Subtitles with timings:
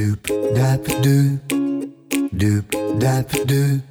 [0.00, 0.24] Doop
[0.56, 1.36] dap doop,
[2.32, 2.64] doop
[2.98, 3.82] dap doop,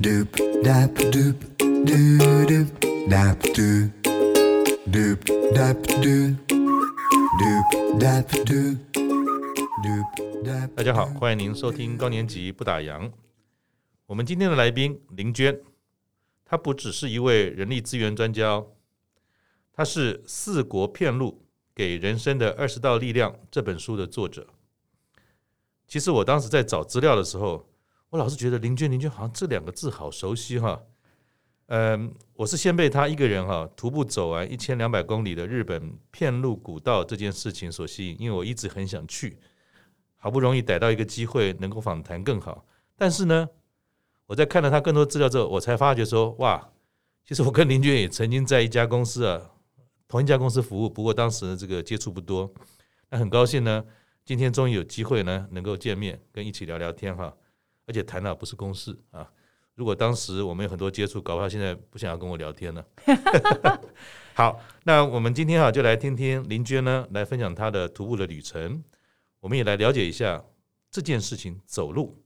[0.00, 0.28] doop
[0.64, 1.36] dap doop,
[1.84, 2.68] doo doop
[3.06, 3.90] dap doop,
[4.90, 5.20] doop
[5.52, 6.36] dap doop,
[7.38, 8.78] doop dap doop,
[9.84, 10.06] doop
[10.42, 10.74] dap。
[10.74, 13.12] 大家好，欢迎您收听高年级不打烊。
[14.06, 15.60] 我们今天的来宾林娟，
[16.46, 18.64] 她不只是一位人力资源专家，
[19.74, 21.42] 她是《四国遍路
[21.74, 24.46] 给人生的二十道力量》这本书的作者。
[25.90, 27.68] 其实我当时在找资料的时候，
[28.10, 30.80] 我老是觉得林娟、林娟好像这两个字好熟悉哈。
[31.66, 39.36] 嗯，我是先被她一个人哈徒步走完一千两百公里的日本片路古道这件事情所吸引，因为我一直很想去，
[40.16, 42.64] 好不容易逮到一个机会能够访谈更好。
[42.96, 43.48] 但是呢，
[44.26, 46.70] 我在看了她更多资料之后，我才发觉说，哇，
[47.26, 49.42] 其实我跟林娟也曾经在一家公司啊，
[50.06, 52.48] 同一家公司服务，不过当时这个接触不多。
[53.08, 53.84] 那很高兴呢。
[54.30, 57.36] 今天终于有机会呢，能够见面，跟一起聊聊天哈，
[57.84, 59.28] 而且谈的不是公事啊。
[59.74, 62.86] 如果当时我们有很多接触，搞不好现在不想要跟我聊天了。
[64.34, 68.84] 好，那我们今天哈就来听听林娟呢来分享她的徒步的旅程，
[69.40, 70.44] 我们也来了解一下
[70.92, 72.22] 这件事情走路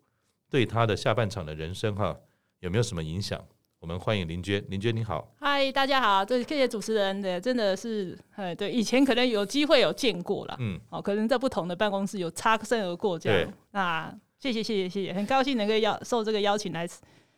[0.50, 2.14] 对她的下半场的人生哈
[2.58, 3.42] 有没有什么影响。
[3.84, 7.20] 我们欢迎林娟，林娟你好，嗨，大家好，这谢谢主持人。
[7.20, 16.88] 的，真的是，哎，对，以前可能有机会有见过了，嗯，哦，可能在不同的办公室有擦身而过这样，那谢谢谢谢谢谢，很高兴能够邀受这个邀请来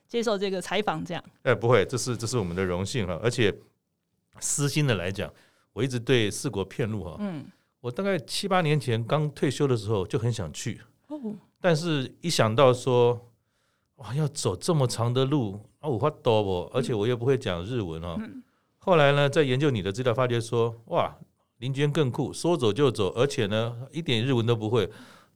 [0.07, 3.53] 接受这个采访这样，哎，不会，这是这是我们的荣幸哈，而且
[4.39, 5.29] 私心的来讲，
[5.73, 7.45] 我一直对四国片路哈，嗯，
[7.81, 11.19] 我大概七八年前刚退休的时候就很想去，哦，
[11.61, 13.21] 但是一想到说。
[13.97, 16.71] 哇，要走这么长的路啊，我话多不？
[16.75, 18.17] 而且我又不会讲日文哦。
[18.19, 18.43] 嗯、
[18.79, 21.17] 后来呢，在研究你的资料，发觉说，哇，
[21.59, 24.85] 林娟更酷，说走就走，而且呢，一点日文都不会。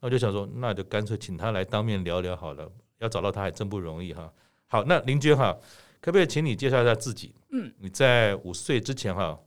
[0.01, 2.69] 那我就想说，那就干脆请他来当面聊聊好了。
[2.99, 4.31] 要找到他还真不容易哈。
[4.67, 5.57] 好，那林娟哈，
[6.01, 7.33] 可不可以请你介绍一下自己？
[7.53, 9.39] 嗯，你在五十岁之前哈，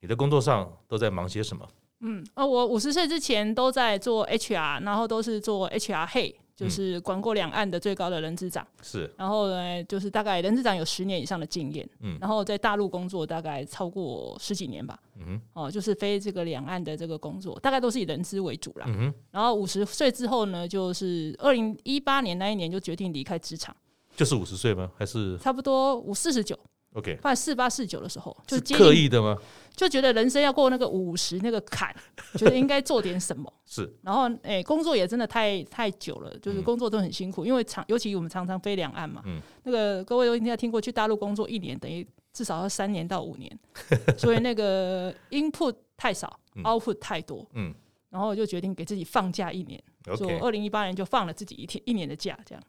[0.00, 1.66] 你的工作上都在忙些什么？
[2.00, 6.34] 嗯，呃，我五十岁之前都在做 HR，然后都是做 HR Hey。
[6.54, 23.74] 就是管过两岸的最高的人资长，是，然后呢，就是大概人资长有十年以上的经验，嗯，然后在大陆工作大概超过十几年吧，嗯，哦，就是非这个两岸的这个工作，大概都是以人资为主啦，嗯，然后五十岁之后呢，就是二零一八年那一年就决定离开职场，
[24.14, 24.90] 就是五十岁吗？
[24.96, 26.58] 还是差不多五四十九
[26.94, 29.36] ？OK，快四八四九的时候，是刻意的吗？
[29.74, 31.94] 就觉得人生要过那个五十那个坎，
[32.36, 33.50] 觉得应该做点什么。
[33.64, 39.22] 是，然后哎、欸，工作也真的太太久了，就是工作都很辛苦，嗯、因为常，尤其我们常常飞两岸嘛。
[39.24, 39.40] 嗯。
[39.64, 43.58] 那个各位都应该听过，去大陆工作一年等于至少要三年到五年，
[44.18, 47.46] 所以那个 input 太少、嗯、，output 太多。
[47.54, 47.74] 嗯。
[48.10, 49.82] 然后就决定给自己放假一年，
[50.18, 52.62] 所以二零一八年就放了自己一天一年的假，这样。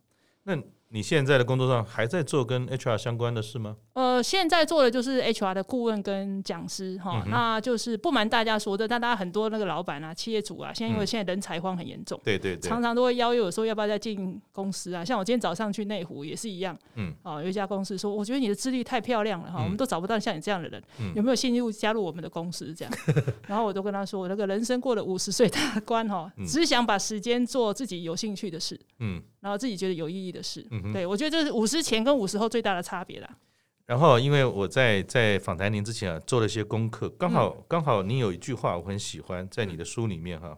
[0.44, 0.58] 那
[0.94, 3.76] 你现在的工作上还在做跟 HR 相关的事吗？
[3.94, 15.04] 呃，现在做的就是 HR 的顾问跟讲师哈，嗯、那就是不瞒大家说的，但大家很多那个老板啊、企业主啊，现在因为现在人才荒很严重，对对对，常常都会邀约我说要不要再进公司啊。
[15.04, 22.72] 像我今天早上去内湖也是一样，嗯，啊，有一家公司说，我觉得你的资历太漂亮了哈，嗯、我们都找不到像你这样的人，嗯、有没有兴趣加入我们的公司？
[22.72, 22.94] 这样，
[23.48, 33.38] 然后我都跟他说，我那个人生过了五十岁大关哈，只想把时间做自己有兴趣的事，嗯，然后自己觉得有意义的事，嗯哼，对我觉得这是五十前跟五十后最大的差别啦。
[33.86, 40.58] 然后，因为我在在访谈您之前啊，做了一些功课，刚好刚好您有一句话我很喜欢，在你的书里面哈，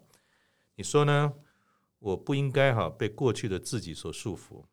[0.75, 1.34] 你说呢，
[1.97, 4.63] 我不应该哈被过去的自己所束缚，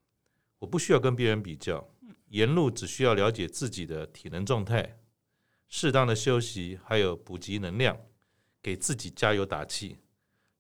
[0.59, 1.89] 我不需要跟别人比较，
[2.29, 4.99] 沿路只需要了解自己的体能状态，
[5.69, 7.99] 适当的休息，还有补给能量，
[8.63, 9.97] 给自己加油打气，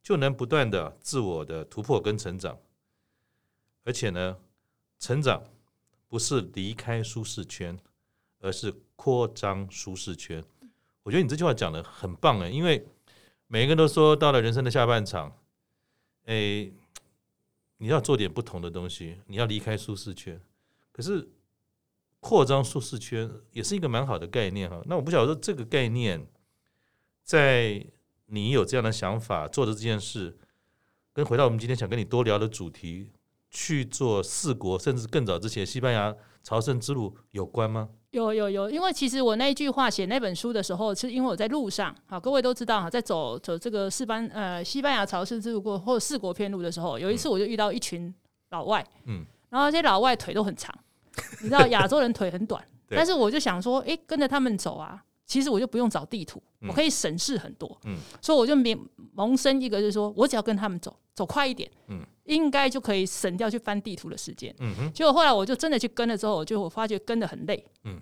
[0.02, 2.58] 就能不断的自我的突破跟成长，
[3.84, 4.38] 而且呢，
[5.02, 5.42] 成长。
[6.08, 7.78] 不是离开舒适圈，
[8.40, 10.44] 而是扩张舒适圈。
[11.02, 12.86] 我觉得你这句话讲得很棒哎，因为
[13.46, 15.34] 每一个人都说到了人生的下半场，
[16.26, 16.70] 诶，
[17.78, 20.38] 你要做点不同的东西，你要离开舒适圈。
[20.92, 21.26] 可是
[22.20, 24.82] 扩张舒适圈也是一个蛮好的概念哈。
[24.84, 26.26] 那我不晓得这个概念，
[27.24, 27.82] 在
[28.26, 30.36] 你有这样的想法做的这件事，
[31.14, 33.08] 跟回到我们今天想跟你多聊的主题。
[33.52, 36.12] 去做四国，甚至更早之前西班牙
[36.42, 37.88] 朝圣之路有关吗？
[38.10, 48.12] 有有有，因为其实我那一句话写那本书的时候，是因为我在路上，好，各位都知道哈，在走走这个四班呃西班牙朝圣之路过或者四国片路的时候，有一次我就遇到一群
[48.50, 50.74] 老外， 嗯，然后这些老外腿都很长，
[51.42, 55.04] 你知道 亚洲人腿很短，但是我就想说，哎、欸，跟着他们走啊。
[55.24, 57.80] 其实我就不用找地图，嗯、我可以省事很多。
[57.84, 58.76] 嗯，所以我就萌
[59.14, 64.54] 萌生一个，就是说我只要跟他们走，走快一点，嗯，应该就可以省掉去翻地图的时间。
[64.60, 67.64] 嗯哼，结果后来我就真的去跟了之后，我就我发觉跟的很累。
[67.84, 68.00] 嗯。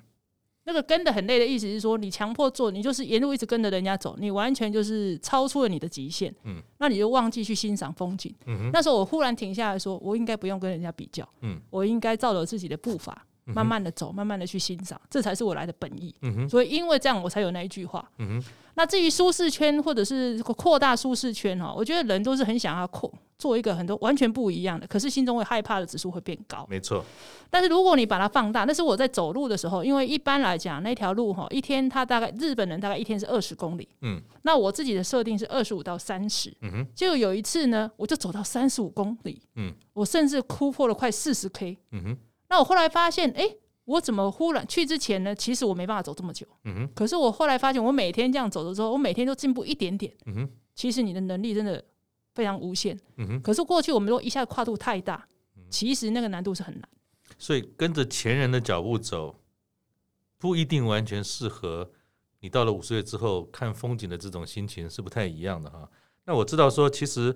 [0.64, 6.32] 那个跟的很累的意思是说，你强迫做，你就是沿路一直跟着人家走，你完全就是超出了你的极限。
[6.44, 8.32] 嗯，那你就忘记去欣赏风景。
[8.46, 11.26] 嗯哼，那时候我忽然停下来说，我应该不用跟人家比较。
[11.40, 16.14] 嗯，我应该照着自己的步伐，慢慢的走，慢慢的去欣赏，这才是我来的本意。
[16.20, 18.08] 嗯哼，所以因为这样，我才有那一句话。
[18.18, 23.12] 嗯哼，那至于舒适圈或者是扩大舒适圈哈，我觉得人都是很想要扩。
[23.38, 26.66] 做一个很多完全不一样的，可是心中会害怕的指数会变高。
[26.68, 27.02] 没错，
[27.48, 36.70] 但是如果你把它放大，那是我在走路的时候，因为一般来讲那条路哈，一天它大概日本人大概一天是二十公里，嗯，那我自己的设定是二十五到三十，嗯。
[36.70, 42.18] 哼，就有一次呢，我就走到三十五公里，嗯，我甚至突破了快四十 K，嗯哼，
[42.50, 43.56] 那我后来发现，哎、欸，
[43.90, 45.34] 我怎么忽然去之前呢？
[45.34, 51.84] 其实我没办法走这么久，嗯哼，可是我后来发现，我每天这样走的时候，我每天都进步一点点，嗯哼，其实你的能力真的。
[52.32, 53.42] 非常无限，嗯哼。
[53.42, 55.26] 可是过去我们说一下跨度太大，
[55.68, 56.88] 其实那个难度是很难。
[57.36, 59.34] 所以跟着前人的脚步走，
[60.38, 61.90] 不一定完全适合
[62.38, 62.48] 你。
[62.48, 65.90] 到了五十岁之后看风景的这种心情是不太一样的哈。
[66.24, 67.34] 那我知道说，其实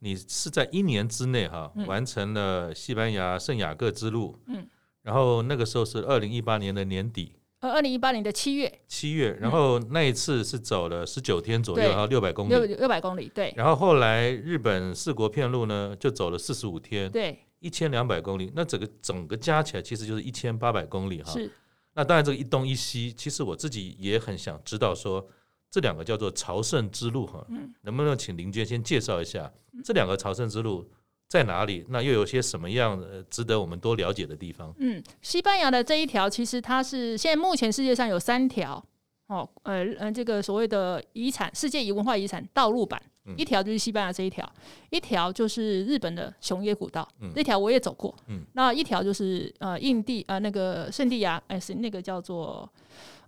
[0.00, 4.68] 你是在一年之内哈完成了西班牙圣雅各之路，嗯，
[5.04, 7.36] 然后那个时候是二零一八年的年底。
[7.60, 13.54] 呃，二零一八年的七月，七月，然后那一次是走了十九天左右，然后六百公里，六六百公里，对。
[13.56, 21.32] 然后后来日本四国片路呢，就走了四十五天，对，一千两百公里，那整个整个加起来其实就是一千八百公里哈。
[21.32, 21.50] 是。
[21.94, 25.26] 那当然这个一东一西，其实我自己也很想知道说，
[25.70, 27.46] 这两个叫做朝圣之路哈，
[27.82, 29.50] 能不能请林娟先介绍一下
[29.84, 30.86] 这两个朝圣之路？
[31.34, 31.84] 在哪里？
[31.88, 34.72] 那又有些什么样值得我们多了解的地方？
[34.78, 38.80] 嗯，西班牙的这一条其实它是现在目前世界上有三条
[39.26, 44.48] 哦，呃呃，这个所谓的遗产世界遗文化遗产道路版，嗯、一条就是西班牙这一条，
[44.90, 52.70] 一条就是日本的熊野古道，那、嗯、条我也走过，嗯，那一条就是呃印地呃那个圣地亚，哎是那个叫做。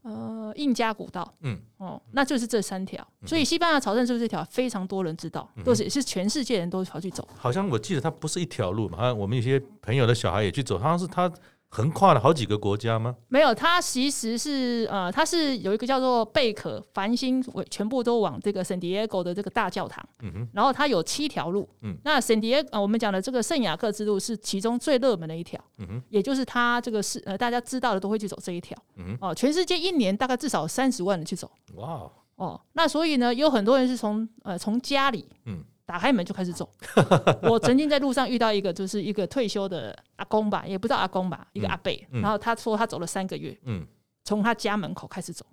[0.07, 7.27] 呃，印加古道，嗯，哦，那就是这三条，所以西班牙朝圣之路这条非常多人知道，都是也是全世界人都跑去走。
[7.37, 11.29] 好像我记得它不是一条路嘛，好像我们有些朋友的小孩也去走，好像是他。
[11.77, 13.15] 横跨了好几个国家吗？
[13.29, 20.03] 没有，它其实是呃，它是有一个叫做贝壳繁星，全部都往这个圣地亚哥的这个大教堂。
[20.23, 20.49] 嗯哼。
[20.55, 21.69] 然后它有七条路。
[21.83, 21.95] 嗯。
[22.03, 25.63] 那圣地亚呃，我们讲的这个圣雅各之路是其中最热门的一条。
[25.77, 26.03] 嗯哼。
[26.09, 28.75] 也就是它这个是呃，大家知道的都会去走这一条。
[28.97, 29.29] 嗯哼。
[29.29, 31.51] 哦，全世界一年大概至少三十万人去走。
[31.75, 32.11] 哇。
[32.37, 35.63] 哦，那所以呢，有很多人是从呃从家里嗯。
[35.87, 36.69] 打开门就开始走。
[37.49, 41.93] 我曾经在路上遇到一个，就是一个退休的阿公吧，也不知道阿公吧，一个阿伯。
[42.11, 43.87] 然后他说他走了三个月，嗯
[44.25, 45.47] 从他家门口开始走。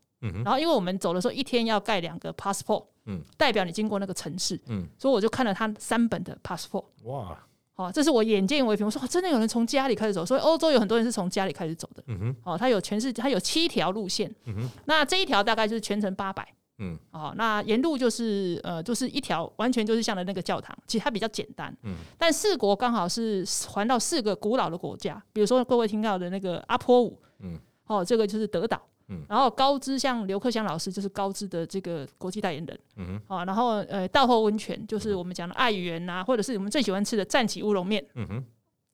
[0.44, 4.60] 然后因为我们走的时候一天要盖两个 passport，嗯代表你经过那个城市。
[4.68, 6.86] 嗯所以我就看了他三本的 passport。
[7.04, 7.38] 哇，
[7.76, 8.86] 好，这是我眼见为凭。
[8.86, 12.02] 我说真的有人从家里开始走，所以欧洲有很多人是从家里开始走的。
[12.08, 14.34] 嗯哦，他有全世界，他有七条路线。
[14.46, 16.48] 嗯那这一条大概就是全程八百。
[16.84, 21.74] 嗯，哦，那沿路就是呃，就是一条完全就是像的那个教堂，其实它比较简单。
[21.84, 27.58] 嗯，但四国刚好是环到四个古老的国家，比如说各位听到的那个阿波舞，嗯，
[27.88, 38.44] 哦，这个就是德岛，嗯，然后高知像刘克襄老师就是高知的这个国际代言人，嗯哼，哦，然后呃，道后温泉就是我们讲的爱媛呐，或者是我们最喜欢吃的赞岐乌龙面，嗯哼，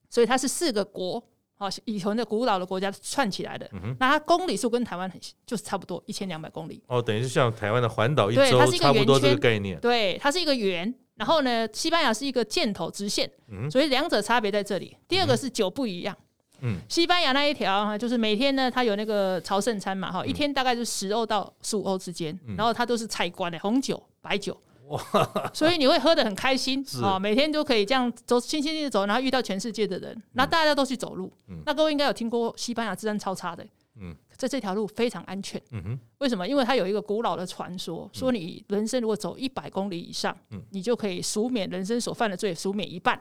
[0.08, 1.22] 所以它是四个国。
[1.60, 6.82] 哦，以前的古老的国家串起来的，嗯、那它公里数跟台湾很就是差不多一千两百公里。
[6.86, 9.78] 哦，等于是像台湾的环岛一周，它是一个圆圈，差不多这个概念。
[9.78, 10.92] 对，它是一个圆。
[11.16, 14.96] 然后呢，西班牙是一个箭头直线，嗯、所以两者差别在这里。
[15.06, 16.16] 第二个是酒不一样。
[16.62, 24.58] 嗯，西班牙那一条哈，就是每天呢，它有那个朝圣餐嘛，哈，一天大概是十欧到十五欧之间，嗯、然后它都是菜馆的红酒、白酒。
[24.90, 25.00] 哇，
[25.54, 27.18] 所以你会喝得很开心啊！
[27.18, 31.32] 每天都可以这样走，轻轻的走，然后遇到全世界的人，那大家都去走路。
[31.64, 33.64] 那各位应该有听过西班牙治安超差的，
[34.00, 35.60] 嗯，在这条路非常安全。
[35.70, 36.46] 嗯哼，为什么？
[36.46, 40.36] 因为它有一个古老的传说，说你人生如果走一百公里以上，
[40.70, 43.20] 你就可以赎免人生所犯的罪，赎免一半。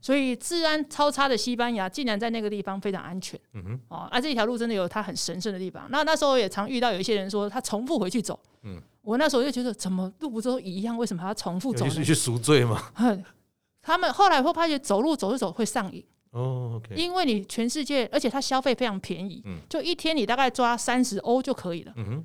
[0.00, 3.38] 所以治安超差的西班牙，竟然在那个地方非常安全。
[3.52, 5.86] 嗯哼，哦，啊，这条路真的有它很神圣的地方。
[5.90, 8.38] 那那时候也常遇到有一些人说，他重复回去走。
[8.62, 8.80] 嗯。
[9.02, 10.96] 我那时候就觉得，怎么路不都一样？
[10.96, 11.88] 为什么还要重复走？
[11.88, 12.90] 是去赎罪吗？
[13.82, 16.04] 他们后来会发觉，走路走着走会上瘾。
[16.30, 16.94] 哦，OK。
[16.94, 21.92] 因为你全世界，而且它消费非常便宜，嗯，就一天你大概抓三十欧就可以了。
[21.96, 22.24] 嗯哼。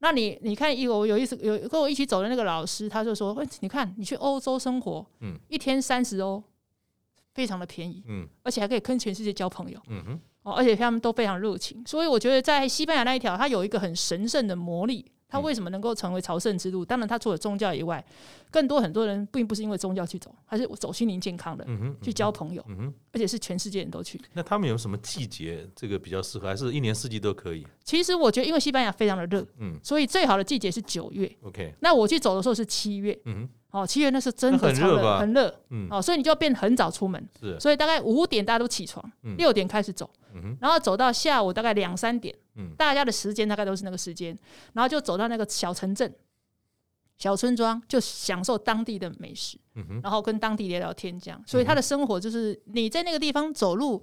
[0.00, 6.42] 那你你看，有有一次有跟我一起走的那个老师，他就说：“喂，你看你去欧洲生活，嗯，一天三十欧，
[7.32, 10.20] 非常的便宜，嗯，而且还可以跟全世界交朋友。”嗯哼。
[10.42, 15.04] 哦，而且他们都非常热情，所以我觉得在西班牙那一条，它有一个很神圣的魔力。
[15.28, 16.84] 他为什么能够成为朝圣之路？
[16.84, 18.04] 当然，他除了宗教以外，
[18.50, 21.66] 更多很多人并不是因为宗教去走，还是走心灵健康的，
[22.00, 22.64] 去交朋友，
[23.12, 24.20] 而且是全世界人都去。
[24.32, 27.66] 那他们有什么季节这个比较适合，还是一年四季都可以？
[27.84, 31.30] 其实我觉得，因为西班牙非常的热，嗯，所以最好的季节是九月。
[31.42, 35.18] OK，那我去走的时候是七月，嗯哦，七月那是真的很热？
[35.18, 39.04] 很热，嗯，哦，所以你就要变很早出门，是，所以大概五点大家都起床，
[39.36, 40.08] 六点开始走，
[40.60, 42.34] 然后走到下午大概两三点，
[42.76, 44.38] 大家的时间大概都是那个时间，
[44.72, 46.14] 然后就走到那个小城镇、
[47.18, 49.58] 小村庄，就享受当地的美食，
[50.02, 54.02] 然后跟当地聊聊天，这样，所以他的生活就是你在那个地方走路，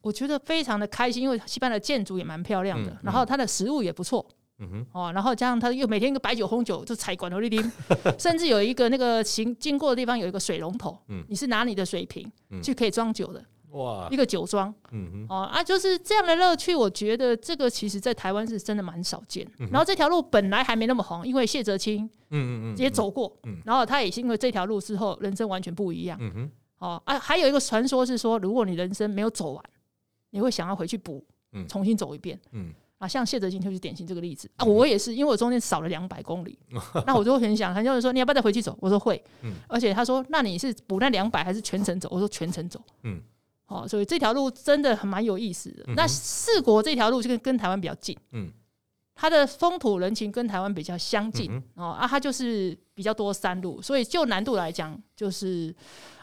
[0.00, 4.26] 我觉得非常的开心，因为西班牙的建筑也蛮漂亮的，然后它的食物也不错。
[4.58, 7.72] 嗯哦，然后加上他又每天一个白酒红酒就采管头里拎，
[8.16, 12.30] 甚至有一个那个行经过的地方有一个水龙头，嗯，你是拿你的水瓶
[12.62, 19.46] 去可以装酒的，哇，一个酒庄，嗯哼，哦啊，就是这样的乐趣，我觉得这个其实在台湾是真的蛮少见。
[19.70, 23.56] 然后这条路本来还没那么红，因为谢哲青，嗯嗯嗯，也走过，嗯。
[23.64, 29.64] 然后他也是因为这条路之后人生完全不一样，嗯哼，哦啊，还有一个传说是说，如果你人生没有走完，
[30.30, 31.66] 你会想要回去补，嗯。
[31.66, 32.72] 重新走一遍，嗯。
[32.98, 36.56] 啊，像谢哲青就是典型这个例子啊，我也是，因为我中间少了两百公里，
[37.04, 38.78] 那我就很想，很多人说你要不要再回去走？
[38.80, 42.08] 我说会，嗯，而且他说那你是补那两百还是全程走？
[42.12, 43.20] 我说全程走，嗯，
[43.72, 45.84] 好，所以这条路真的很蛮有意思的。
[45.96, 48.52] 那四国这条路就跟跟台湾比较近，嗯，
[49.14, 55.74] 它的风土人情跟台湾比较相近哦，啊，它就是比较多山路，所以就难度来讲，就是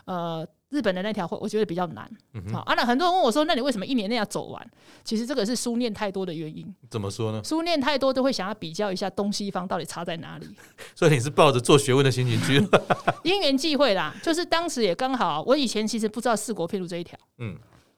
[0.06, 0.48] 呃。
[0.70, 2.04] 日本的那条会，我觉得比较难。
[2.06, 4.72] 好、嗯，啊，那很多人问我说：“那你为什么一年内要走完？”
[5.04, 6.72] 其实这个是书念太多的原因。
[6.92, 7.42] 怎么说呢？
[7.44, 10.48] 书念太多都会想要比较一下东西方到底差在哪里。
[10.94, 12.64] 所以你是抱着做学问的心情去？
[13.24, 17.18] 因缘际会啦，就是当时也刚好，我以前其实不知道四国片路这一条。
[17.40, 17.58] 嗯。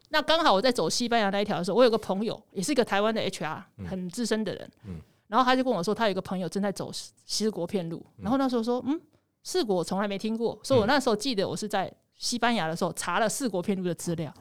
[0.09, 4.71] 那刚好我在走西班牙那一条的时候，我有个朋友，也是一个台湾的 HR，很资深的人。
[4.85, 4.95] 嗯。
[5.27, 6.89] 然后他就跟我说，他有一个朋友正在走
[7.25, 8.05] 四国片路。
[8.17, 8.99] 然后那时候说：“嗯，
[9.43, 11.91] 四国我从来没听过。”所以我那时候记得我是在。
[12.21, 14.31] 西班牙的时候查了四国遍路的资料，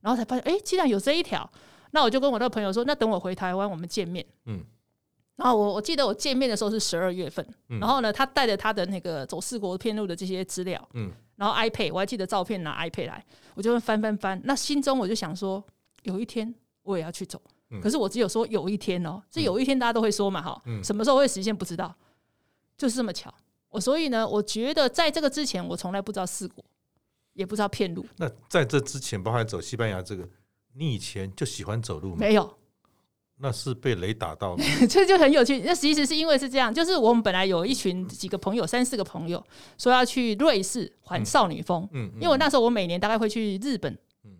[0.00, 1.48] 然后才发现，哎、欸，既然有这一条，
[1.90, 4.24] 那我就跟我那个朋友说，那等我回台湾，我们见面。
[4.46, 4.64] 嗯，
[5.36, 13.22] 然后我我记得我见面的时候是十二月份，嗯、然后呢，他带着他的那个走四国遍路的这些资料，嗯，然后 iPad 我还记得照片拿 iPad 来，
[13.54, 15.62] 我就会翻翻翻，那心中我就想说，
[16.04, 21.94] 有一天我也要去走，嗯、可是我只有说有一天哦，这有一天大家都会说嘛，哈，嗯、什么时候会实现不知道，
[22.78, 23.30] 就是这么巧。
[23.68, 26.64] 我所以呢，我觉得在这个之前，我从来不知道四国。
[27.38, 28.04] 也不知道骗路。
[28.16, 30.28] 那在这之前，包含走西班牙这个，
[30.74, 32.16] 你以前就喜欢走路吗？
[32.18, 32.58] 没有，
[33.36, 34.64] 那是被雷打到的。
[34.88, 35.60] 这就很有趣。
[35.60, 39.42] 那其实是因为是这样，就是我们本来有一群几个朋友，三四个朋友，
[39.78, 41.88] 说要去瑞士环少女峰。
[41.92, 43.96] 嗯，因为我那时候我每年大概会去日本。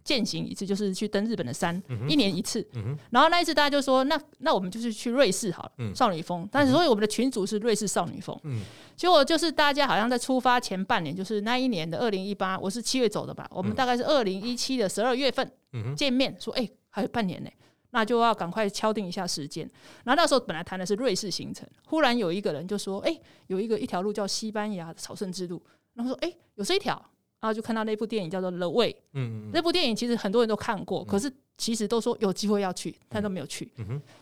[0.09, 2.67] 践行一次就是去登日本的山，嗯、一年一次。
[2.73, 6.49] 嗯、然后那一次大家就说，那那我们就是去瑞士好了，嗯、少女峰。
[6.51, 8.35] 但是所以我们的群组是瑞士少女峰。
[8.45, 8.63] 嗯、
[8.97, 13.47] 结果就是大家好像在出发前半年，就是那一年的二零一八，我是七月走的吧？
[13.51, 15.53] 我们大概是二零一七的十二月份
[15.95, 17.51] 见面，说哎、欸、还有半年呢，
[17.91, 19.69] 那就要赶快敲定一下时间。
[20.05, 25.63] 然后那时候本来谈的是瑞士行程，忽然有一个人就说，哎、欸，有一个一条路叫西班牙的朝圣之路，
[25.93, 27.05] 然后说哎、欸、有这一条。
[27.41, 33.71] 然后就看到那部电影叫做《The Way》，嗯嗯，那部电影其实很多人都看过，嗯、可是其实都说有机会要去，但都没有去。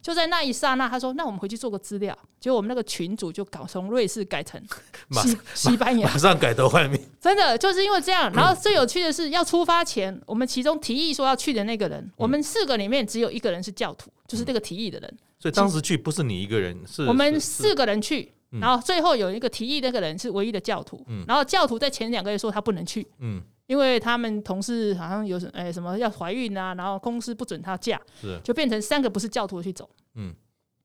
[0.02, 4.68] 就在那一刹那，他说：“那我们回去做个资料。”结果我们那个群主就搞从瑞士改成西
[5.08, 5.22] 马
[5.54, 7.00] 西班牙，马上改头换面。
[7.20, 8.30] 真的就是因为这样。
[8.36, 15.18] 然后最有趣的是，要出发前，我们其中提议说要去的那个人，嗯、我们四个里面只有一个人是教徒，就是这个提议的人。
[15.38, 18.32] 所以当时去不是你一个人，是我们四个人去。
[18.50, 21.04] 然后最后有一个提议，那个人是唯一的教徒。
[21.08, 28.40] 嗯、然后教徒在前两个月说他不能去，嗯、因为他们同事好像有什哎什么要怀孕啊，然后公司不准他嫁，是。
[28.42, 29.88] 就变成三个不是教徒去走。
[30.14, 30.34] 嗯、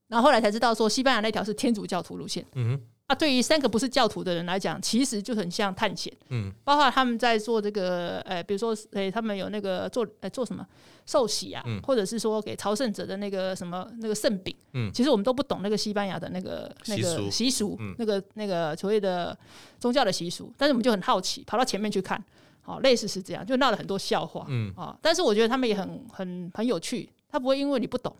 [0.08, 2.46] 然后后来才知道说西班牙那条是天主教徒路线。
[2.56, 2.80] 嗯那、
[3.12, 6.12] 啊、对于三个不是教徒的人来讲，其实就很像探险。
[6.30, 10.65] 嗯，包括他们在做这个，呃，比如说，诶，他们有那个做，呃，做什么
[11.06, 14.56] 寿喜啊，嗯、或者是说给朝圣者的那个什么那个圣饼。
[14.72, 19.38] 嗯，其实我们都不懂那个西班牙的那个那个习俗，嗯、那个那个所谓的
[19.77, 22.24] 宗教的习俗，但是我们就很好奇，跑到前面去看，
[22.62, 24.46] 好，类似是这样，就闹了很多笑话。
[24.48, 28.15] 嗯，啊，但是我觉得他们也很很很有趣，他不会因为你不懂。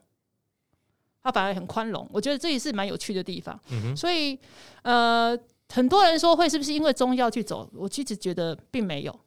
[1.24, 3.60] 他反而很宽容，我觉得这也是蛮有趣的地方。
[3.72, 4.38] 嗯、所以，
[4.82, 5.38] 呃，
[5.70, 7.70] 很多人说会是不是因为宗教去走？
[7.74, 9.20] 我其实觉得并没有。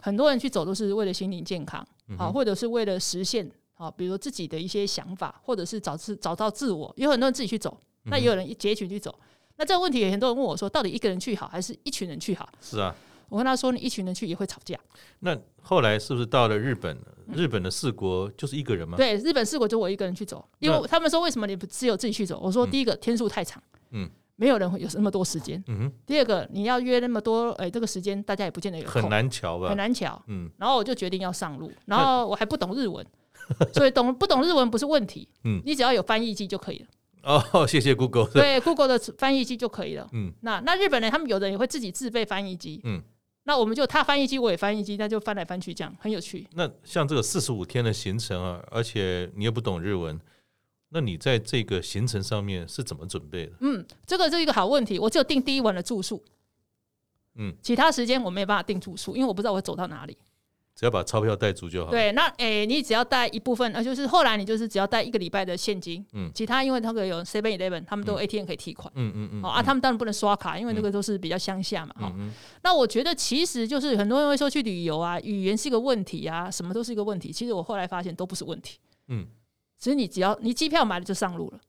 [0.00, 6.92] 很多人去走都是为了心灵健康，嗯、啊，或者是为了实现啊，比如说自己的一些想法，或者是找自找到自我。
[6.96, 9.14] 有很多人自己去走，那也有人一结群去走。
[9.20, 9.24] 嗯、
[9.58, 12.48] 那这个问题，有很多人问我说，到底一个人去好，还是一群人去好？
[12.60, 12.94] 是啊。
[13.32, 14.78] 我跟他说，你一群人去也会吵架。
[15.20, 16.94] 那后来是不是到了日本？
[17.32, 18.94] 日本的四国就是一个人吗？
[18.98, 22.38] 对，日本四国就我一个人去走，因为他们说为什么你不只有自己去走？
[22.42, 23.62] 我说第一个天数太长，
[23.92, 25.92] 嗯，没有人会有那么多时间，嗯哼。
[26.04, 29.70] 第二个你要约那么多，哎，这个时间大家也不见得有，很难瞧吧？
[29.70, 30.50] 很难瞧，嗯。
[30.58, 33.06] 然后我就决定要上路，然后我还不懂日文，
[33.72, 36.86] 所以懂不懂日文不是问题，嗯，你只要有翻译机就可以了。
[37.52, 38.28] 哦，谢谢 Google。
[38.28, 40.08] 对，Google 的翻译机就可以了。
[40.12, 42.80] 嗯，那那日本人他们有的人也会自己自备翻译机。
[42.82, 43.00] 嗯，
[43.44, 46.46] 那我们就他翻译机，我也翻译机，那就翻来翻去，这样很有趣。
[46.52, 50.20] 那像这个四十五天的行程啊，而且你又不懂日文，
[50.90, 53.52] 那你在这个行程上面是怎么准备的？
[53.60, 54.98] 嗯，这个是一个好问题。
[54.98, 56.22] 我只有订第一晚的住宿。
[57.34, 60.16] 嗯，其他时间我没有办法订住宿，因为我不知道我会走到哪里。
[60.82, 61.92] 只要把钞票带足就好。
[61.92, 72.12] 对，那诶、欸，你只要带一部分，呃，就是后来你就是只要带一个礼拜的现金，嗯，其他因为那个有 Seven Eleven，他们都 ATM 可以提款，嗯嗯嗯，哦啊，他们当然不能刷卡，因为那个都是比较乡下嘛，哈、
[72.64, 77.30] 那我觉得其实就是很多人会说去旅游啊，语言是一个问题啊，什么都是一个问题。
[77.30, 79.24] 其实我后来发现都不是问题，嗯，
[79.78, 81.60] 其实你只要你机票买了就上路了，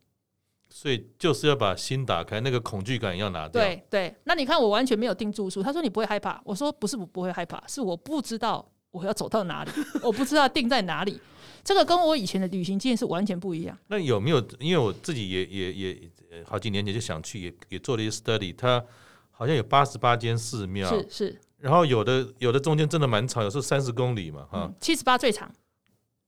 [0.72, 3.62] 所以就是要把心打开，那个恐惧感要拿掉。
[3.62, 8.68] 对对，那你看我完全没有订住宿，他说你不会害怕，我说不是我不会害怕，是我不知道。
[8.94, 9.72] 我要走到哪里？
[10.04, 11.20] 我不知道定在哪里。
[11.64, 13.76] 这个跟我以前的旅行经验是完全不一样。
[13.88, 14.40] 那有没有？
[14.60, 16.12] 因为我自己也也也
[16.46, 18.56] 好几年前就想去，也也做了一些 study。
[18.56, 18.84] 它
[19.32, 21.42] 好像有八十八间寺庙，是是。
[21.58, 24.72] 然后有的有的中间真的蛮长，有时候三十公里嘛，哈。
[24.80, 25.52] 七十八最长。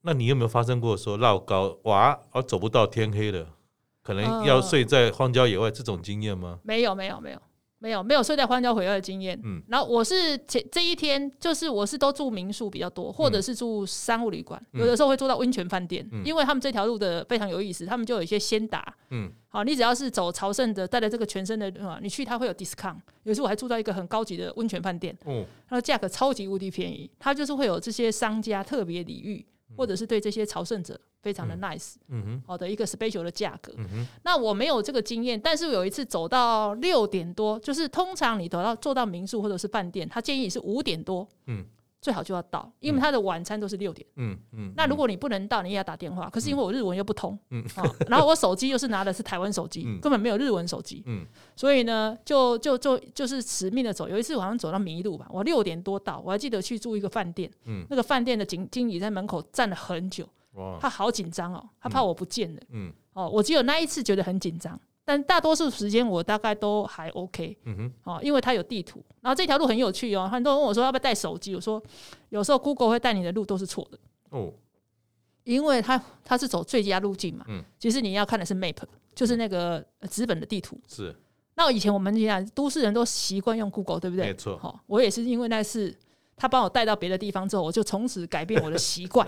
[0.01, 3.47] 那你有没有发生过说绕高哇，而走不到天黑了，
[4.01, 6.59] 可能要睡在荒郊野外这种经验吗？
[6.63, 7.41] 没有没有没有。
[7.85, 29.45] 没有没有睡在荒郊野外的经验，嗯，然后我是前这一天就是我是都住民宿比较多，或者是住商务旅馆，嗯、有的时候会住到温泉饭店，嗯、因为他们这条路的非常有意思，他们就有一些先达，嗯，好，你只要是走朝圣的，带着这个全身的，你去他会有 discount，有时候我还住到一个很高级的温泉饭店，哦，它的价格超级无敌便宜，它就是会有这些商家特别礼遇。
[29.75, 33.73] 或者是对这些朝圣者非常的 nice，嗯哼，好的一个 special 的价格。
[33.77, 41.65] 嗯，那我没有这个经验，但是有一次走到六点多，就是通常你走到坐到民宿或者是饭店，他建议你是五点多，嗯。
[42.05, 44.05] 最好就要到，因为他的晚餐都是六点。
[44.17, 44.71] 嗯嗯。
[44.77, 46.29] 那如果你不能到，你也要打电话。
[46.29, 47.65] 可是因为我日文又不通，嗯，
[48.07, 54.07] 然后我手机又是拿的是台湾手机，根本没有日文手机，嗯，所以呢，就就就就是死命的走。
[54.07, 64.79] 有一次我好像走到迷路吧，我六点多到，我还记得去住一个饭店，嗯，那个饭店的经经理在门口站了很久，哇，他好紧张哦，他怕我不见了，嗯，哦，我只有那一次觉得很紧张。
[65.05, 70.27] 但大多数时间我大概都还 OK，嗯哼，哦，因为它有地图，然后这条路很有趣哦。
[70.27, 71.81] 很多人问我说要不要带手机，我说
[72.29, 73.99] 有时候 Google 会带你的路都是错的
[74.31, 74.51] 哦，
[75.43, 78.77] 因为它它是走最佳路径嘛，嗯，其实你要看的是 Map，
[79.13, 80.75] 就是那个纸本的地图。
[80.87, 81.15] 是，
[81.53, 84.25] 那以前我们讲都市人都习惯用 Google，对不对？
[84.25, 85.95] 没错，好，我也是因为那次。
[86.37, 89.25] 他帮我带到别的地方之后，我就从此改变我的习惯，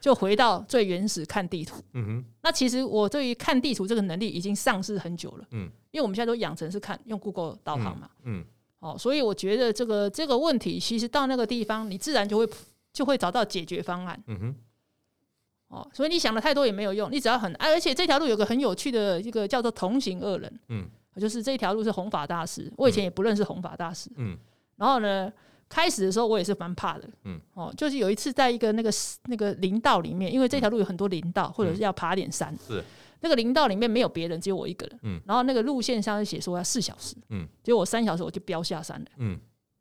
[0.00, 1.80] 就回到最原始看地图。
[1.94, 2.24] 嗯哼。
[2.42, 5.46] 那其实我对于看地图这个能力已经丧失很久了。
[5.52, 5.70] 嗯。
[5.92, 8.10] 因为我们现在都养成是看用 Google 导航嘛。
[8.24, 8.44] 嗯。
[8.80, 12.48] 哦，所以我觉得这个这个问题，其实到那个地方，你自然就会
[12.92, 14.20] 就会找到解决方案。
[14.26, 14.56] 嗯哼。
[15.68, 20.60] 哦，所以你想的太多也没有用，你只要很，而且这条路有个很有趣的一个叫做同行二人。
[20.68, 20.88] 嗯。
[21.20, 24.10] 就是这条路是弘法大师，我以前也不认识弘法大师。
[24.16, 24.36] 嗯。
[24.74, 25.32] 然后呢？
[25.68, 28.90] 开始的时候我也是蛮怕的，嗯，哦，就是有一次在一个那个
[29.24, 32.82] 那个林道里面，因为这条路有很多林道，或者是要爬点山，是。
[33.20, 39.38] 那个林道里面没有别人，只有我一个人，嗯，然后那个路线上就写说要四小时，嗯，结果我三小时我就飙下山了，嗯，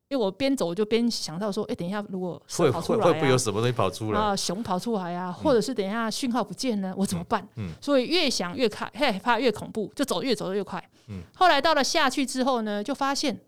[0.09, 4.19] 因为我边走我就边想到说，哎，等一下如果会会会不会有什么东西跑出来？
[4.19, 7.47] 啊，熊跑出来啊，或者是等一下讯号不见呢，我怎么办？
[7.57, 13.39] 嗯，所以越想越害害怕越恐怖，就走越走越快，嗯，后来到了下去之后呢，就发现。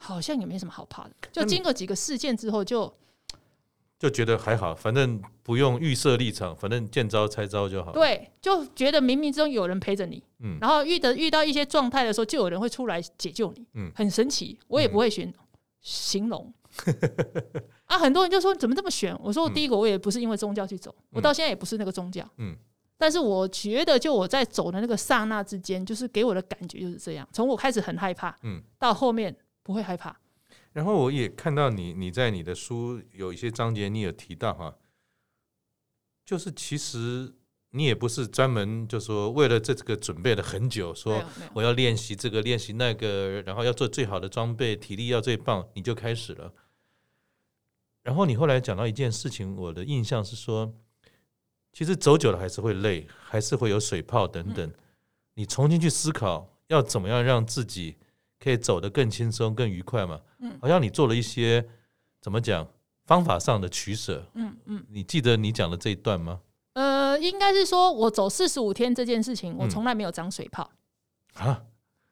[0.00, 2.86] 好像也没什么好怕的，就经过几个事件之后就，
[3.98, 7.90] 就就觉得还好，反正不用预设立场，反正见招拆招就好。
[7.90, 14.56] 对，就觉得冥冥之中有人陪着你，嗯，然后遇的遇到一些状态的时候，就有人会出来解救你，嗯，很神奇。
[14.68, 15.34] 我也不会选
[15.80, 16.54] 形容，
[17.86, 19.18] 啊，很多人就说怎么这么选？
[19.20, 22.56] 我说我第一个我也不是因为宗教去走，我到现在也不是那个宗教，嗯，
[22.96, 27.28] 但是我觉得就我在走的那个刹那之间，就是给我的感觉就是这样。
[27.32, 29.36] 从我开始很害怕，嗯，到后面。
[29.68, 30.18] 不会害怕。
[30.72, 34.78] 然后我也看到你，你在你的书有一些章节，你有提到哈，
[36.24, 37.34] 就是其实
[37.72, 46.54] 你也不是专门就说为了这个准备了很久，说我要练习这个练习那个，然后要做最好的装备，体力要最棒，你就开始了。
[48.02, 50.72] 然后你后来讲到一件事情，我的印象是说，
[51.74, 54.72] 其实走久了还是会累，还是会有水泡等等。
[55.34, 57.98] 你重新去思考要怎么样让自己。
[58.40, 60.20] 可以走得更轻松、更愉快嘛。
[60.40, 61.66] 嗯，好像你做了一些
[62.20, 62.66] 怎么讲
[63.06, 64.24] 方法上的取舍。
[64.34, 66.40] 嗯嗯，你记得你讲的这一段吗？
[66.74, 70.70] 呃，应该是说我走四十五天这件事情，我从来没有长水泡。
[71.34, 71.62] 啊，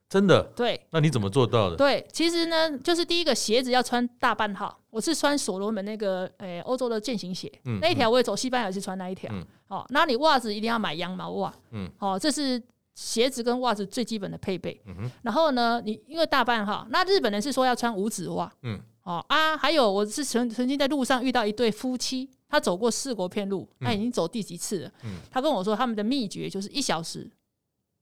[0.08, 0.42] 真的？
[0.56, 0.86] 对。
[0.90, 1.76] 那你怎么做到的？
[1.76, 9.32] 对，其实呢，就是第一个鞋子要穿大半号，我是穿所罗门那个诶欧洲的健行鞋，那一条我也走西班牙是穿那一条。
[9.68, 11.54] 好，那你袜子一定要买羊毛袜。
[11.70, 12.60] 嗯，好，这是。
[12.96, 15.10] 鞋子跟袜子最基本的配备，嗯、哼。
[15.22, 24.92] 然后呢，你因为大半哈，那日本人是说要穿五指袜，嗯，哦啊，还有我是曾曾经在路上遇到一对夫妻，他走过四国片路，他已经走第几次了？
[25.04, 27.30] 嗯，他跟我说他们的秘诀就是一小时，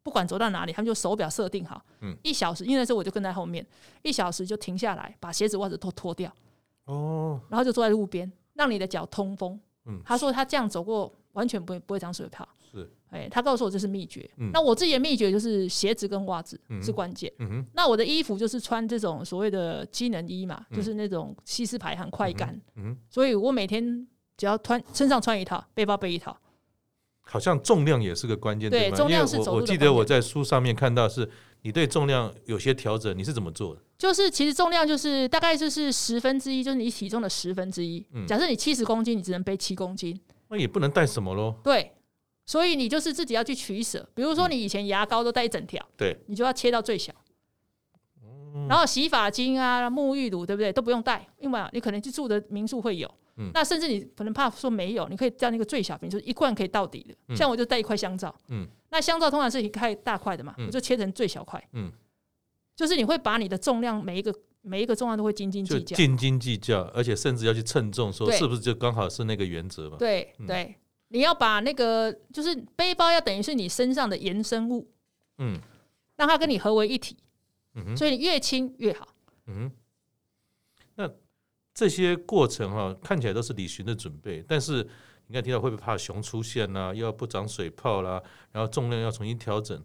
[0.05, 3.67] 不管走到哪里，他们就手表设定好，嗯，一小时，因为那时候我就跟在后面，
[4.03, 6.33] 一小时就停下来，把鞋子袜子都脱掉，
[6.85, 12.49] 哦，然后就坐在路边，让你的脚通风，嗯，他说他这样走过完全不会不会长水泡。
[12.73, 14.29] 是，哎，他告诉我这是秘诀。
[14.39, 17.33] 嗯、那我自己的秘诀就是鞋子跟袜子是关键。
[17.39, 22.61] 嗯嗯、那我的衣服就是穿这种所谓的机能衣嘛，嗯、就是那种吸湿排汗快干。
[23.09, 24.05] 所以我每天
[24.37, 26.37] 只要穿身上穿一套，背包背一套。
[27.27, 31.27] 好像重量也是个关键，对，重量是我我记得我在书上面看到是
[31.63, 33.81] 你对重量有些调整，你是怎么做的？
[33.97, 38.05] 就是其实重量就是大概就是十分之一，就是你体重的十分之一。
[38.13, 40.21] 嗯、假设你七十公斤，你只能背七公斤。
[40.49, 41.57] 那也不能带什么喽？
[41.63, 41.93] 对。
[42.47, 47.11] 所以你就是自己要去取舍，比如说你以前牙膏都带一整条，对，你就要切到最小。
[48.69, 50.71] 然后洗发精啊、沐浴乳，对不对？
[50.71, 53.11] 都不用带，因为你可能去住的民宿会有。
[53.53, 57.35] 那甚至你可能怕说没有，你可以带那个最小瓶，就是一罐可以到底的。
[57.35, 61.91] 像我就带一块香皂，嗯，那香皂通常是一块大块的嘛，我就切成最小块，嗯，
[62.77, 64.33] 就是你会把你的重量每一个
[64.65, 69.97] 每一个重量都会斤斤计较，斤斤计较，而且甚至要去称重，说是不是就刚好是那个原则嘛？
[69.99, 70.75] 对对。
[71.09, 74.91] 你要把那个就是背包要等于是你身上的延伸物，
[75.39, 75.61] 嗯，
[76.17, 77.17] 让它跟你合为一体，
[77.75, 79.07] 嗯哼，所以你越轻越好，
[79.47, 79.73] 嗯哼。
[80.97, 81.09] 那
[81.73, 84.83] 这些过程哈、啊，看起来都是旅行的准备，但是
[85.29, 86.95] 你看提到会不会怕熊出现呐、啊？
[86.95, 89.81] 又要不长水泡啦，然后重量要重新调整，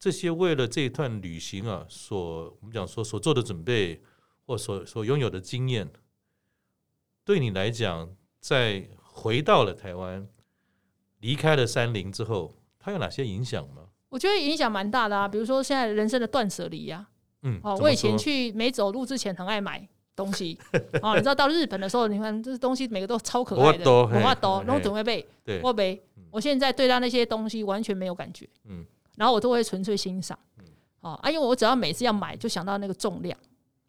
[0.00, 4.02] 这些为了这一段旅行啊，所我们讲说所做的准备
[4.46, 5.88] 或所所拥有的经验，
[7.24, 8.10] 对你来讲，
[8.40, 10.26] 在回到了台湾。
[11.20, 13.82] 离开了山林之后，它有哪些影响吗？
[14.08, 17.06] 我觉得影响蛮大的啊，比如说现在人生的断舍离呀。
[17.42, 19.86] 嗯，哦，我以前去没走路之前很爱买
[20.16, 20.58] 东西，
[21.02, 26.02] 哦，你知道到日本的时候，你看这东西每个都超可爱的，多，很多，然后准备背，对，我背。
[26.30, 28.86] 我现在对他那些东西完全没有感觉，嗯，
[29.20, 30.64] 然后我都会纯粹欣赏，嗯，
[31.00, 33.38] 哦，啊，因为我只要每次要买，就想到那个重量，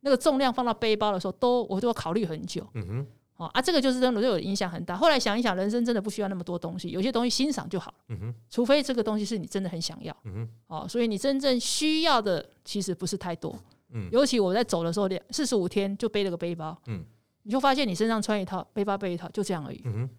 [0.02, 3.08] 那个重量放到背包的时候，都我都要考虑很久，嗯哼。
[3.54, 4.96] 啊，这个就是真的对我影响很大。
[4.96, 7.98] 后来想一想，人生真的不需要那么多东西，有些东西欣赏就好了。
[8.10, 10.16] 嗯哼，除非这个东西是你真的很想要。
[10.26, 13.56] 嗯哼，哦，所以你真正需要的其实不是太多。
[13.94, 16.80] 嗯，尤其我在走的时候，两四十五天就背了个背包。
[16.86, 17.04] 嗯，
[17.42, 19.82] 你就发现你身上穿一套，背包背一套，就这样而已。
[19.86, 20.10] 嗯哼，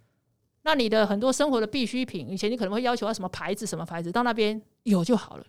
[0.63, 5.45] 那你的很多生活的必需品，以前你可能会要求要什么牌子，什么牌子，到那边有就好了。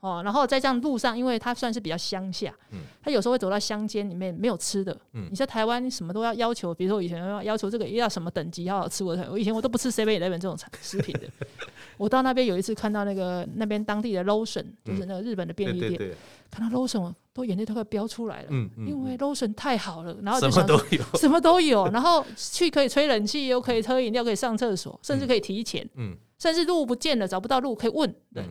[0.00, 11.28] 哦，然后在这样路上，因为它算是比较乡下，嗯，他有时候会走到乡间里面没有吃的，嗯，你在台湾什么都要要求，比如说我以前要要求这个要什么等级要好吃，我我以前我都不吃 Seven Eleven 这种食品的，
[11.96, 16.16] 我到那边有一次看到那个那边当地的 lotion，就是那个日本的便利店，
[16.50, 28.44] 看到 Lawson 都眼泪都快飙出来了，嗯，因为 Lawson 太好了，然后什么都有，什么都有，然后去可以吹冷气，又可以喝饮料，可以上厕所，甚至可以提前，嗯，甚至路不见了找不到路可以问，对。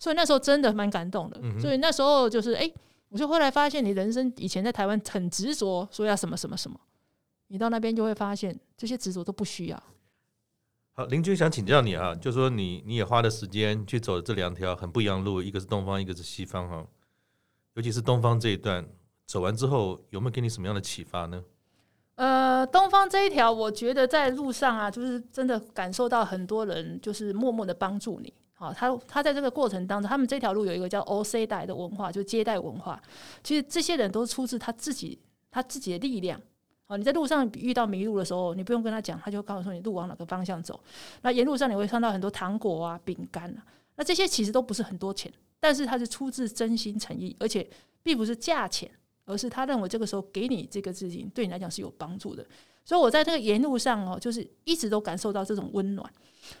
[0.00, 2.74] 所以那时候真的蛮感动的，嗯、所以那时候就是哎、欸，
[3.08, 6.78] 我就后来发现，你人生以前在台湾很执着，说要什么什么什么，
[7.48, 9.82] 你到那边就会发现这些执着都不需要。
[10.92, 16.86] 好，林军想请教你啊，就说你你也花了时间去走这两条很不一样的路，一个是东方，一个是西方哈。
[17.78, 18.84] 尤其是东方这一段
[19.24, 21.40] 走完之后，有没有给你什么样的启发呢？
[22.16, 28.34] 呃，东方这一条，我觉得在路上啊，就是真的感受到很多人就是默默的帮助你。
[28.54, 33.00] 好，他他在这个过程当中，他们这条路有一个叫 o c 带的文化，就接待文化。
[33.44, 35.16] 其实这些人都出自他自己，
[35.48, 36.40] 他自己的力量。
[36.88, 40.80] 好，你在路上遇到迷路的时候，你不用跟他讲，他就告诉你路往哪个方向走。
[41.22, 43.62] 那沿路上你会看到很多糖果啊、饼干啊，
[43.98, 47.68] 那这些其实都不是很多钱，但是他是出自真心诚意，而且
[48.00, 48.88] 并不是价钱，
[49.24, 52.46] 而是他认为这个时候给你这个资金对你来讲是有帮助的。
[52.84, 56.10] 所以我在这个沿路上哦，就是一直都感受到这种温暖。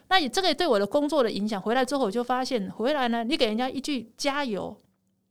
[0.08, 4.76] 那你这个对我的工作的影响，回来之后我就发现，回来呢，你给人家一句加油，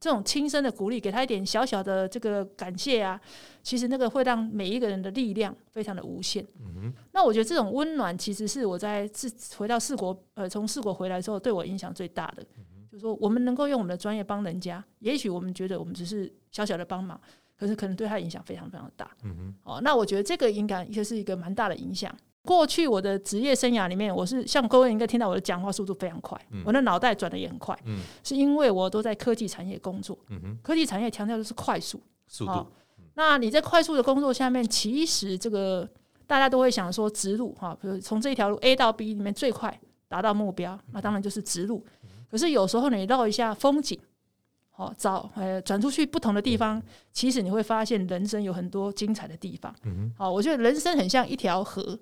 [0.00, 3.20] 这种轻声的鼓励，给他一点小小的这个感谢啊，
[3.62, 6.46] 其实那个会让每一个人的力量非常的无限。
[6.60, 6.92] 嗯。
[7.12, 12.42] 那我觉得这种温暖，其实是我在自回到四国，呃，从四国回来之后，对我影响最大的。
[12.90, 17.20] 就是说我们能够用我们的专业帮人家，也许我们觉得我们只是小小的帮忙，
[17.58, 19.10] 可是可能对他影响非常非常大。
[19.24, 22.14] 嗯，哦，那我觉得这个应该也是一个蛮大的影响。
[22.44, 32.00] 过去我的职业生涯里面，我是像各位应该听到我的讲话速度非常快，嗯、我的脑袋转的也很快，嗯、是因为我都在科技产业工作，嗯、科技产业强调的是快速。
[32.26, 32.66] 速度。
[33.14, 35.88] 那你在快速的工作下面，其实这个
[36.26, 41.84] 大家都会想说直路哈，比如从这一条路 A 到 B 里面最快达到目标，那当然就是直路。
[42.04, 43.98] 嗯、可是有时候你绕一下风景，
[44.70, 49.74] 好找呃转出去不同的地方，其实你会发现人生有很多精彩的地方。
[50.16, 51.98] 好、我觉得人生很像一条河。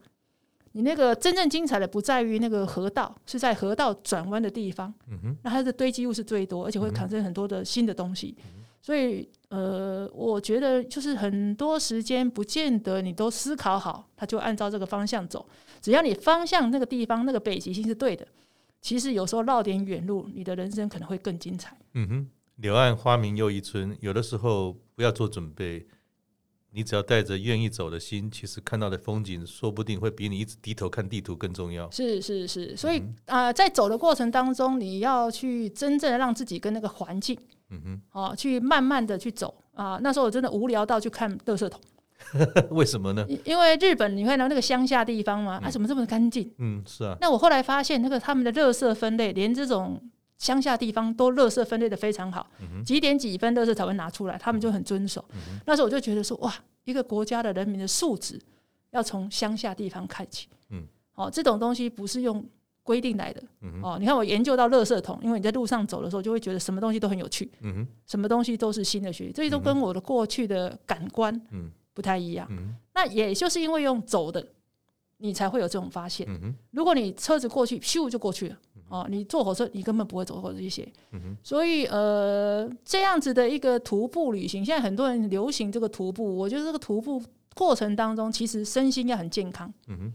[0.76, 4.92] 你那个真正精彩的不在于那个河道，是在河道转弯的地方。
[5.08, 8.36] 嗯哼，那它的堆积物是最多，而且会产生很多的新的东西。
[8.40, 15.48] 嗯，所以，呃，我觉得就是很多时间不见得你都思考好，它就按照这个方向走。
[15.80, 18.28] 只要你方向那个地方那个北极星是对的，
[18.82, 21.74] 其实有时候绕点远路，你的人生可能会更精彩。
[21.94, 25.86] 嗯哼，柳暗花明又一村，有的时候不要做准备。
[26.76, 31.90] 你只要带着愿意走的心，其实看到的风景说不定会比你一直低头看地图更重要。
[31.90, 37.34] 是是是，所以啊、嗯呃，在走的过程当中，你要去真正的让自己跟那个环境，
[37.70, 40.00] 嗯哼，哦、呃，去慢慢的去走啊、呃。
[40.02, 41.80] 那时候我真的无聊到去看垃圾桶，
[42.68, 43.26] 为什么呢？
[43.46, 46.52] 因为日本你看到那个乡下地方嘛，嗯、啊，怎么这么干净？
[46.58, 47.16] 嗯，是啊。
[47.22, 49.98] 那我后来发现，那个他们的垃圾分类，连这种。
[50.38, 52.46] 乡下地方都垃圾分类的非常好，
[52.84, 55.24] 几点几分垃圾才会拿出来，他们就很遵守。
[55.64, 58.40] 那时候我就觉得说，哇，一个国家的人民的素质
[58.90, 60.48] 要从乡下地方看起。
[60.70, 62.44] 嗯，哦，这种东西不是用
[62.82, 63.42] 规定来的。
[63.62, 67.50] 嗯、哦，你看我研究到垃圾桶，因为你在路上走的时候，就会觉得什么东西都很有趣。
[67.60, 71.40] 嗯什么东西都是新的学习，这些都跟我的过去的感官
[71.94, 72.46] 不太一样。
[72.92, 74.46] 那也就是因为用走的，
[75.16, 76.26] 你才会有这种发现。
[76.28, 78.58] 嗯、如果你车子过去，咻就过去了。
[78.88, 87.20] 哦，你坐火车，你根本不会走过这些，嗯、所以呃，这样子的一个徒步旅行，现在很多人流行这个徒步，我觉得这个徒步
[87.54, 89.72] 过程当中，其实身心要很健康。
[89.88, 90.14] 嗯哼，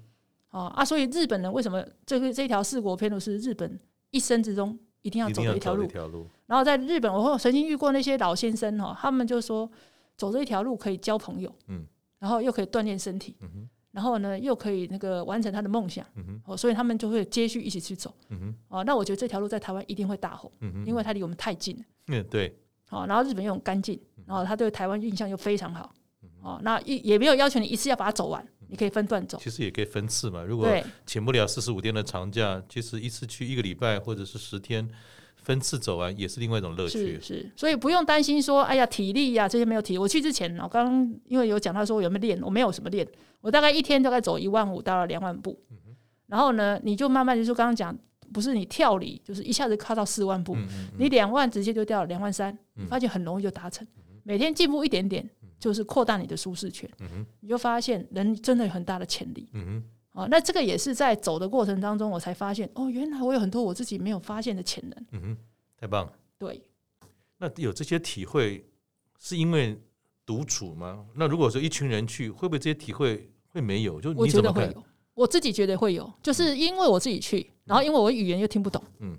[0.51, 3.79] 哦、啊，所以日本人为什么这个这条四国篇路是日本
[4.11, 5.87] 一生之中一定要走的一条路？
[6.09, 9.69] 路然后在日本，我曾经遇过那些老先生哈，他们就说
[10.15, 11.85] 走这一条路可以交朋友，嗯，
[12.19, 13.69] 然后又可以锻炼身体，嗯哼。
[13.91, 16.41] 然后呢，又可以那个完成他的梦想，嗯、哼。
[16.45, 18.55] 哦，所以他们就会接续一起去走，嗯、哼。
[18.69, 20.85] 哦，那我觉得这条路在台湾一定会大红，嗯、哼。
[20.85, 22.55] 因为它离我们太近了，嗯，对，
[22.89, 30.67] 哦，然后日本又很干净，然后他对台湾印象又非常好，嗯、哦，那也也没有要求你一次要把它走完，你可以分段走，其实也可以分次嘛，如果
[31.05, 34.89] 请不了四十五天的长假，其实一次去一个礼拜或者是十天。
[35.43, 39.97] 分次走完也是另外一种乐趣，是是，所以不用担心说，哎呀，体力呀、啊、这些没有体力。
[39.97, 43.07] 我去之前，我刚刚因为有讲他说我有没有练，我没有什么练，
[43.41, 45.59] 我大概一天大概走一万五到两万步，
[46.27, 47.97] 然后呢，你就慢慢就是刚刚讲，
[48.31, 50.55] 不是你跳离，就是一下子跨到四万步，
[50.97, 53.85] 你两万直接就掉了两万三，嗯、发现很容易就达成，
[54.23, 55.27] 每天进步一点点，
[55.59, 56.89] 就是扩大你的舒适圈，
[57.39, 59.49] 你就发现人真的有很大的潜力，
[60.29, 65.05] 那这个也是在走的过程当中，我才发现哦，原来我有很多我自己没有发现的潜能。
[65.11, 65.37] 嗯哼，
[65.77, 66.13] 太棒了。
[66.37, 66.61] 对，
[67.37, 68.65] 那有这些体会
[69.19, 69.81] 是因为
[70.31, 71.05] 独处吗？
[71.13, 73.99] 那如果说一群人去，会不会这些体会会没有？
[73.99, 74.49] 就你怎么？
[74.49, 79.17] 我觉得会有，我自己觉得会有，就是因为我自己去，然后因为我语言又听不懂，嗯，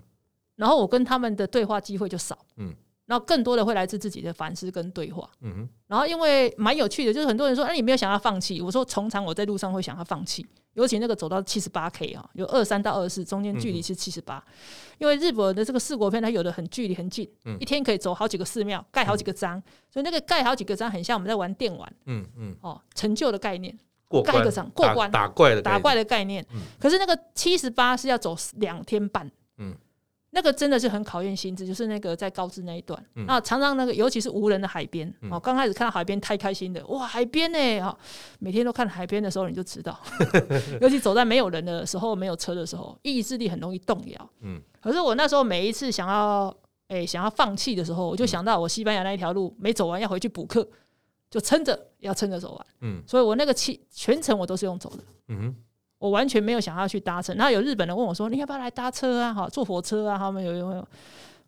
[0.55, 2.73] 然后我跟他们的对话机会就少，嗯。
[3.05, 5.69] 然后更多的会来自自己的反思跟对话，嗯哼。
[5.87, 8.59] 然后因为蛮有趣的，就是很多人说，哎，你没有想要放弃？
[8.61, 10.43] 我说，通常我在路上会想要放弃，
[10.73, 14.43] 尤其那个走到七十八 K 啊，有二三到二四，中间距离是七十八。
[14.97, 23.77] 因为日本的这个四国片，它有的很距离很近，一天可以走好几个寺庙，盖好几个章，所以那个盖好几个章，很像我们在玩电玩，嗯嗯，哦，成就的概念，
[24.23, 26.45] 盖一个章过关，打怪的打怪的概念。
[26.79, 29.75] 可是那个七十八是要走两天半，嗯。
[30.35, 37.95] 那个真的是很考验心智，就是那个在高知那一段，嗯、那常常那个尤其是无人的海边，哦、嗯，刚开始看到海边太开心的，哇，海边呢，哈，
[38.39, 39.95] 每天都看海边的时候你就知道，
[40.81, 44.29] 尤其走在没有人的时候，没有车的时候，意志力很容易动摇。
[44.41, 46.47] 嗯，可是我那时候每一次想要，
[46.87, 50.67] 哎、欸，想要放弃的时候，我就想到我西班牙那一条路没走完，要回去补课，
[51.29, 52.65] 就撑着要撑着走完。
[52.81, 55.03] 嗯，所以我那个七全程我都是用走的。
[55.27, 55.55] 嗯哼。
[56.03, 59.33] 我完全没有想要去搭乘，然后有日本人问我说：“你要不要来搭车啊？
[59.33, 60.87] 哈，坐火车啊？”他们有有有？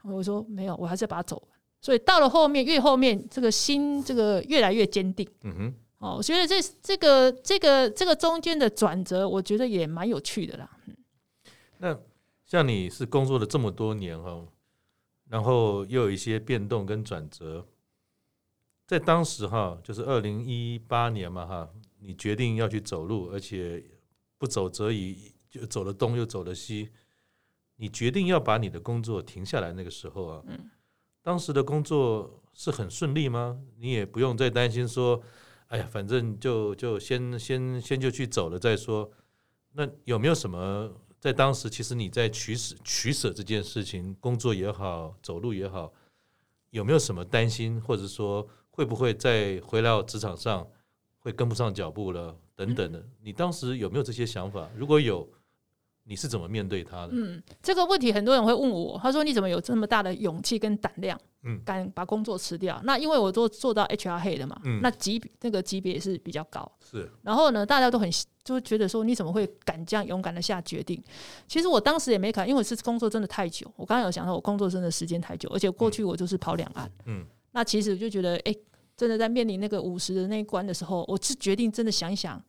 [0.03, 1.59] 我说没有，我还是要把它走完。
[1.81, 5.27] 所以到了后面，越后面这个心这个越来越坚定。
[5.41, 5.73] 嗯哼。
[5.97, 10.69] 哦，我觉得这这个这个这个中间的转折，我觉得也蛮有趣的啦。
[10.85, 10.95] 嗯。
[11.79, 11.99] 那
[12.45, 14.41] 像你是工作了这么多年哈，
[15.27, 17.67] 然后又有一些变动跟转折，
[18.87, 23.83] 在当时哈，就是二零一八年嘛哈，你决定要去走路，而且。
[24.37, 26.89] 不走则已，就走了东又走了西，
[27.77, 30.69] 你决定要把你的工作停下来那个时候啊，嗯，
[31.21, 33.61] 当时的工作是很顺利吗？
[33.77, 35.21] 你也不用再担心说，
[35.67, 39.11] 哎呀，反正就就先先先就去走了再说。
[39.71, 45.91] 那有没有什么在当时，其实你在取舍取舍这件事情，工作也好，走路也好，
[46.69, 50.65] 有没有什么担心，或者说会不会再回到职场上
[51.19, 53.03] 会跟不上脚步了等等的？
[53.21, 54.69] 你当时有没有这些想法？
[54.75, 55.27] 如果有？
[56.07, 57.13] 你是怎么面对他的？
[57.13, 58.95] 嗯，这个问题很多人会问我。
[59.01, 61.19] 他说：“你怎么有这么大的勇气跟胆量？
[61.41, 62.79] 嗯，敢把工作辞掉？
[62.83, 66.71] 那因为我都做到 HR head 的嘛，嗯，那级那个级别也是比较高。
[66.79, 67.09] 是。
[67.23, 68.07] 然后呢，大家都很
[68.43, 71.03] 就觉得说，你怎么会敢这样勇敢的下决定？
[71.47, 73.65] 其实我当时也没敢，因为是工作真的太久。
[73.75, 76.87] 我刚刚有想到，我工作真的时间太久，而且过去我就是跑两岸。
[77.05, 77.25] 嗯。
[77.51, 78.55] 那其实我就觉得，哎，
[78.95, 82.41] 真的在面临那个五十的那一关的时候，我是决定真的想一想。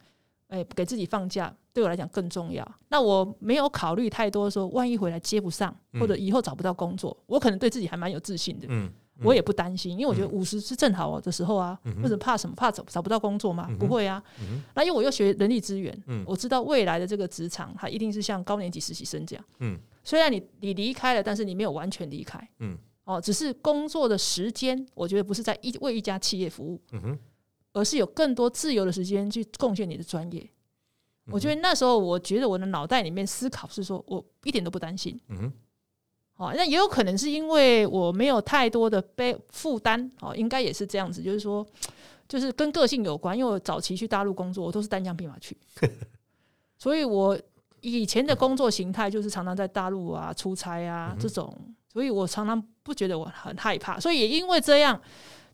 [0.48, 2.64] 哎，给自己放假对我来讲更重要。
[2.88, 8.68] 那我没有考虑太多，说万一回来接不上，或者以后找不到工作，我可能对自己还蛮有自信的。
[8.70, 8.88] 嗯，
[9.24, 11.76] 我也不担心，因为我觉得五十是正好的时候啊。
[12.00, 12.54] 或者怕什么？
[12.54, 13.68] 怕找找不到工作吗？
[13.76, 14.22] 不会啊。
[14.76, 19.44] 那因为我又学人力资源，我知道未来的这个职场，它一定是像高年级实习生这样。
[19.58, 22.38] 嗯，虽然你你离开了，但是你没有完全离开。
[22.60, 26.78] 嗯，哦，只是工作的时间，我觉得不是在一为一家企业服务。
[26.92, 27.18] 嗯哼。
[27.72, 30.50] 而是有更多自由的时间去贡献你的专业。
[31.26, 35.20] 我觉得那时候，我觉得我的脑袋里面思考是说，我一点都不担心。
[35.28, 35.52] 嗯哼。
[36.32, 40.10] 好，那也有可能是因为我没有太多的背负担。
[40.20, 41.66] 哦，应该也是这样子，就是说，
[42.26, 43.36] 就是跟个性有关。
[43.36, 45.56] 因为我早期去大陆工作，我都是单枪匹马去，
[46.78, 47.38] 所以我
[47.82, 51.54] 以前的工作形态就是常常在大陆啊出差啊这种，
[51.96, 53.98] 所以我常常不觉得我很害怕。
[53.98, 55.00] 所以也因为这样。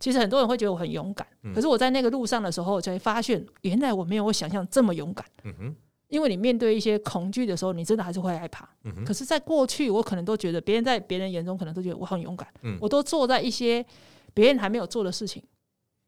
[0.00, 1.24] 其实很多人会觉得我很勇敢，
[1.54, 5.24] 可是我在那个路上的时候，才发现原来我没有我想象这么勇敢。
[5.44, 5.76] 嗯哼，
[6.08, 8.68] 因为你面对一些恐惧的时候，你真的还是会害怕。
[9.06, 12.48] 可是，在过去，我可能都觉得别人在别人眼中可能都觉得我很勇敢。
[12.62, 13.86] 嗯，我都坐在一些
[14.34, 15.40] 别人还没有做的事情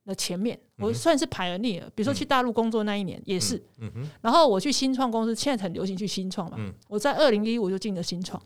[0.05, 1.85] 的前面，我算是 pioneer。
[1.94, 3.62] 比如说去大陆工作那一年也是。
[4.20, 6.57] 然后我去新创公司，现在很流行去新创嘛。
[6.59, 8.42] 嗯，我在二零一五就进了新创。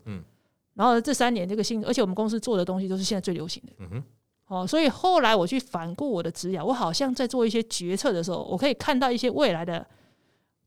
[0.79, 3.73] 嗯，然后这三年这个新，而且我们公司做的东西都是现在最流行的。
[3.79, 4.05] 嗯哼。
[4.47, 9.87] 哦，所以后来我去反顾我的职业，我好像在做一些决策的时候，我可以看到一些未来的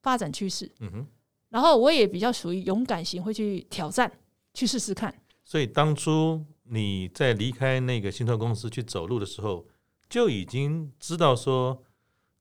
[0.04, 0.72] 发展趋势。
[0.82, 1.08] 嗯哼，
[1.50, 4.12] 然后我也比较属于勇敢型，会去挑战，
[4.54, 5.12] 去试试看。
[5.44, 9.66] 所以当初你在离开那个新创公司去走路的时候，
[10.08, 11.82] 就已经知道说，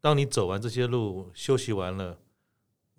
[0.02, 2.18] 当你走完这些路，休息完了，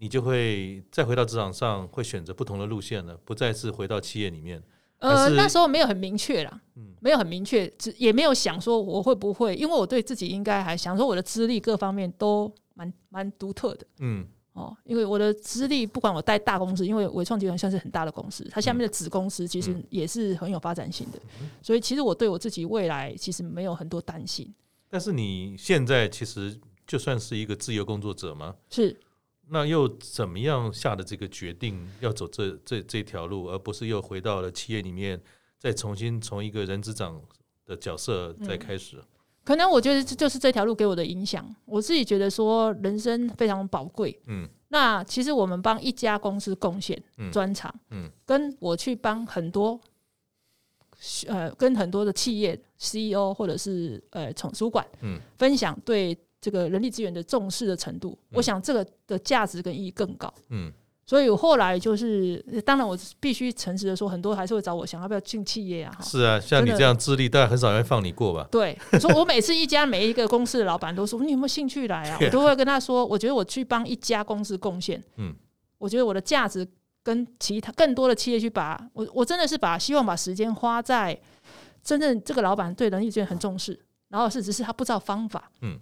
[0.02, 4.60] 你就会再回到职场上，会选择不同的路线了，不再是回到企业里面。
[4.98, 21.20] 呃，那时候没有很明确啦，嗯没有很明确，只也没有想说我会不会，因为我对自己应该还想说我的资历各方面都蛮蛮独特的，嗯，哦，因为我的资历不管我带大公司，因为伟创集团算是很大的公司，它下面的子公司其实也是很有发展性的，
[21.62, 24.52] 所以其实我对我自己未来其实没有很多担心。
[24.90, 28.56] 但是你现在其实就算是一个自由工作者吗？
[28.72, 29.00] 是。
[29.54, 35.22] 那又怎么样下的这个决定要走这这这条路，而不是又回到了企业里面，
[35.60, 37.22] 再重新从一个人资长
[37.66, 38.96] 的角色再开始？
[38.96, 39.04] 嗯，
[39.44, 41.54] 可能我觉得这就是这条路给我的影响。
[41.66, 44.18] 我自己觉得说人生非常宝贵。
[44.28, 49.78] 嗯，那其实我们帮一家公司贡献专长，嗯，跟我去帮很多
[51.28, 56.18] 呃跟很多的企业 CEO 或者是呃从主管，嗯，分享对。
[56.42, 60.34] 这个人力资源的重视的程度，我想这个的价值跟意义更高。
[60.50, 60.74] 嗯，
[61.06, 65.96] 所以我后来就是，当然我必须诚实的说，很多还是会找我，想要不要进企业啊？
[66.02, 68.48] 是啊，像你这样资历，当然很少人会放你过吧？
[68.52, 72.18] 对，所以我每次一家每一个公司的老板都说，你有没有兴趣来啊？
[72.20, 75.36] 我都会跟他说，我觉得我去帮一家公司贡献，嗯，
[75.78, 76.68] 我觉得我的价值
[77.04, 81.20] 跟其他更多的企业去把，我我真的是把希望把时间花在
[81.84, 85.78] 真正这个老板对人力资源很重视，然后是只是他不知道方法，嗯。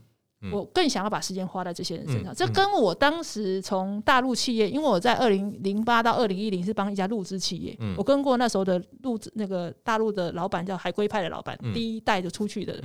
[0.52, 12.82] 我更想要把时间花在这些人身上，这跟我当时从大陆企业，因为我在二零零八到二零一零是帮一家入资企业，我跟过那时候的入资那个大陆的老板叫海归派的老板，第一代就出去的，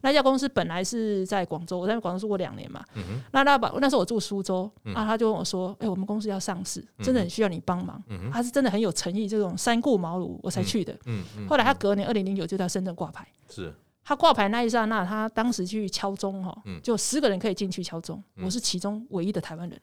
[0.00, 2.82] 那家公司本来是在广州，我在广州住过两年嘛，
[3.30, 10.96] 那那把那时候我住苏州，啊，他就跟我说，哎，我们公司要上市，真的很需要你帮忙，他是真的很有诚意，这种三顾茅庐我才去的，
[11.46, 13.74] 后来他隔年二零零九就在深圳挂牌，是。
[14.08, 19.82] 他挂牌那一刹那，他当时去敲钟哈，就十个人可以进去敲钟，我是其中唯一的台湾人。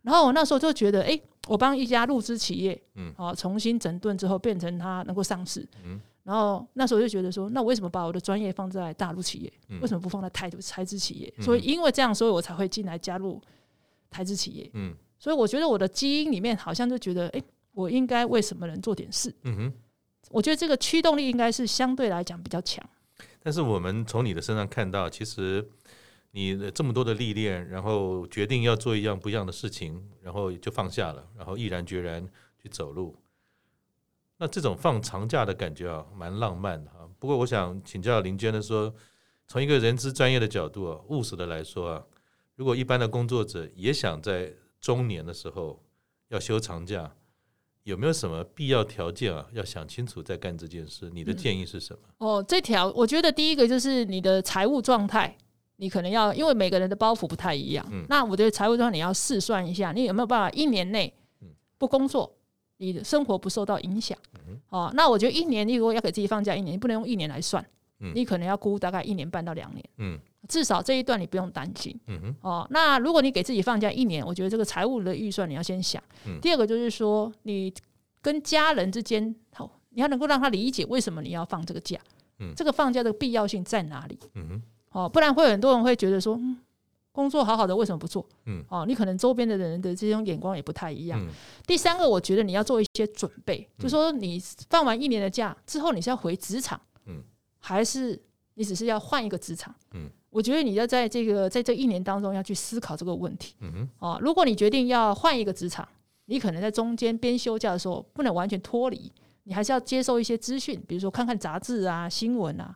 [0.00, 9.52] 然后我那时候就觉得，哎，我帮一家入资企业，嗯，重新整顿之后变成他能够上市，嗯然后那时候就觉得说，那为什么把我的专业放在大陆企业，
[9.82, 11.34] 为什么不放在台台资企业？
[11.42, 13.38] 所以因为这样，所以我才会进来加入
[14.08, 14.70] 台资企业。
[14.72, 17.42] 嗯，所以我觉得我的基因里面好像就觉得，哎。
[17.72, 19.32] 我应该为什么人做点事？
[19.44, 19.72] 嗯哼，
[20.30, 22.84] 我觉得这个驱动力应该是相对来讲比较强。
[23.48, 25.66] 但是我们从你的身上看到，其实
[26.32, 32.28] 你这么多的历练，然后决定要做一样不一样的事情，然后就放下了，然后毅然决然
[32.62, 33.16] 去走路。
[34.36, 37.08] 那这种放长假的感觉啊，蛮浪漫的哈。
[37.18, 38.94] 不过我想请教林娟的说，
[39.46, 42.04] 从一个人资专业的角度啊，务实的来说啊，
[42.54, 45.82] 如果一般的工作者也想在中年的时候
[46.28, 47.16] 要休长假，
[47.88, 49.46] 有没有什么必要条件啊？
[49.54, 51.10] 要想清楚再干这件事。
[51.10, 52.00] 你的建议是什么？
[52.18, 55.34] 嗯、哦，这条我觉得第一个就是你的财务状态，
[55.76, 57.86] 你可能要因为每个人的包袱不太一样。
[57.90, 61.12] 嗯、那我觉得财务状态你要试算一下，你有没有办法一年内
[61.78, 62.30] 不工作？
[62.76, 64.16] 你的生活不受到影响，
[64.68, 67.66] 哦，那我觉得一年，你如果要给自己放假一年，你不能用一年来算，
[68.14, 71.98] 你可能要估大概一年半到两年，至少这一段你不用担心，
[72.40, 76.02] 哦，那如果你给自己放假一年，我觉得这个财务的预算你要先想，
[76.40, 77.72] 第二个就是说你
[78.22, 81.98] 跟家人之间，好，你要能够让他理解为什么你要放这个假，
[82.56, 84.18] 这个放假的必要性在哪里，
[84.90, 86.38] 哦，不然会有很多人会觉得说。
[87.10, 88.24] 工作好好的，为什么不做？
[88.44, 91.20] 嗯，哦，你可能周边的人的这种眼光也不太一样。
[91.20, 91.26] 嗯、
[91.66, 94.40] 第三个，我觉得你要做一些准备，嗯、就说你
[94.70, 96.97] 放完一年的假之后，你是要回职场，嗯，
[97.58, 98.20] 还是
[98.54, 99.74] 你只是要换一个职场？
[99.92, 103.54] 嗯，我觉得你要在这个在这一年当中要去思考这个问题。
[103.60, 105.86] 嗯哼，哦，如果你决定要换一个职场，
[106.26, 109.10] 你可能在中间边休假的时候不能完全脱离，
[109.44, 112.74] 你还是要接受一些资讯，比如说看看杂志啊、新闻啊，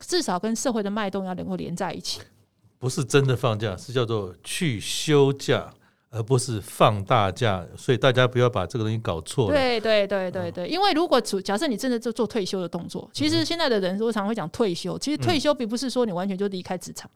[0.00, 2.20] 至少跟社会的脉动要能够连在一起。
[2.78, 5.72] 不是真的放假，是叫做去休假，
[6.10, 7.66] 而不是放大假。
[7.76, 9.54] 所以大家不要把这个东西搞错了。
[9.54, 14.98] 对对对对对，因为如果假设你真的就做退休的动作，其实现在的人都常会讲退休。
[14.98, 17.10] 其实退休并不是说你完全就离开职场，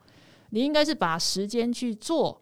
[0.51, 2.41] 你应该是把时间去做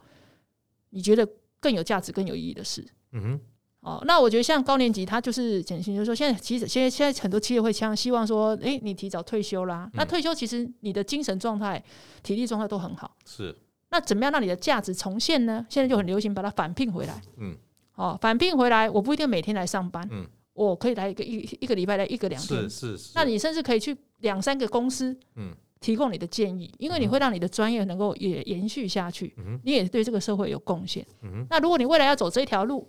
[0.90, 1.28] 你觉得
[1.60, 2.86] 更有价值、更有意义的事。
[3.12, 3.40] 嗯哼。
[3.80, 9.84] 哦，那我觉得像高年级，他就是简讯，就是说现在其实现在现在很多企业会希希望说，哎、欸，你提早退休啦。
[9.86, 11.82] 嗯、那退休其实你的精神状态、
[12.22, 13.16] 体力状态都很好。
[13.24, 13.56] 是。
[13.90, 15.66] 那怎么样让你的价值重现呢？
[15.68, 17.20] 现在就很流行把它返聘回来。
[17.38, 17.56] 嗯。
[17.94, 20.08] 哦，返聘回来，我不一定每天来上班。
[20.10, 20.26] 嗯。
[20.52, 22.62] 我可以来一个一一个礼拜来一个两天。
[22.62, 23.12] 是是是。
[23.14, 25.16] 那你甚至可以去两三个公司。
[25.36, 25.54] 嗯。
[25.80, 29.34] 提供你的建议，因为你会让你的专业能够也延续下去。
[29.38, 29.58] 嗯。
[29.64, 31.06] 你也对这个社会有贡献。
[31.22, 31.46] 嗯。
[31.48, 32.86] 那如果你未来要走这条路，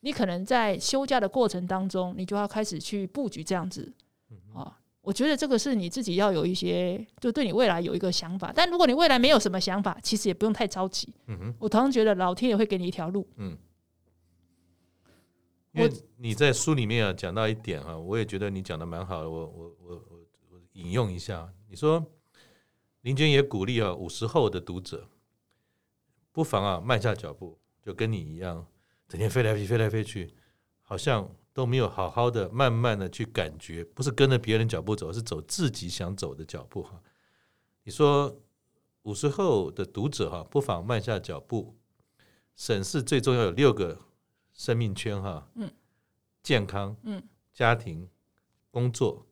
[0.00, 4.03] 你可能在休假的过程当中，你就要开始去布局这样子啊。
[5.04, 8.50] 我觉得这个是你自己要有一些，就对你未来有一个想法。
[8.54, 11.12] 但如果你未来没有什么想法，其实也不用太着急。
[11.26, 13.28] 嗯哼，我同样觉得老天也会给你一条路。
[13.36, 13.56] 嗯，
[15.72, 19.28] 因为你在书里面啊讲到一点啊，我也觉得你讲的蛮好的。
[19.28, 22.02] 我我我我我引用一下，你说
[23.02, 25.06] 林娟也鼓励啊五十后的读者，
[26.32, 28.66] 不妨啊慢下脚步，就跟你一样。
[29.06, 30.34] 整天飞来飞去，飞来飞去，
[30.80, 37.00] 好像都没有好好的、慢慢的去感觉，不是跟着别人脚步走，是走自己想走的脚步哈。
[37.84, 38.36] 你说
[39.02, 41.76] 五十后的读者哈，不妨慢下脚步，
[42.56, 43.98] 审视最重要有六个
[44.52, 45.70] 生命圈哈，嗯，
[46.42, 48.08] 健康，嗯，家庭、
[48.70, 49.24] 工作、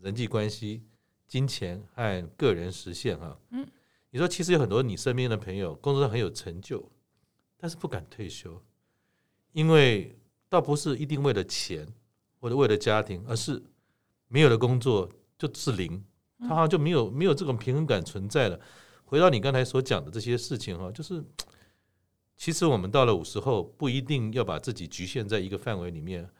[0.00, 0.82] 人际关系、
[1.26, 3.66] 金钱和个人实现哈，嗯，
[4.10, 6.90] 你说其实有很多你身边的朋友工作上很有成就，
[7.56, 8.62] 但是不敢退休。
[9.52, 10.18] 因为
[10.54, 11.84] 倒不是一定为了钱
[12.38, 13.60] 或者为了家庭，而是
[14.28, 16.04] 没有了工作就是零，
[16.38, 18.60] 他好像就没有没有这种平衡感存在了。
[19.04, 21.24] 回到你刚才所讲的这些事情哈，就是
[22.36, 26.30] 其实我们到了五十后，不一定要把自己局限在一个范围里面，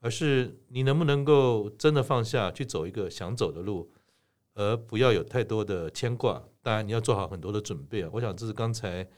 [0.00, 3.90] 而是你能不能够真的放下去走一个想走的路，
[4.52, 6.42] 而不要有太多的牵挂。
[6.60, 8.10] 当然你要做好很多的准备啊。
[8.12, 9.08] 我想这是刚才。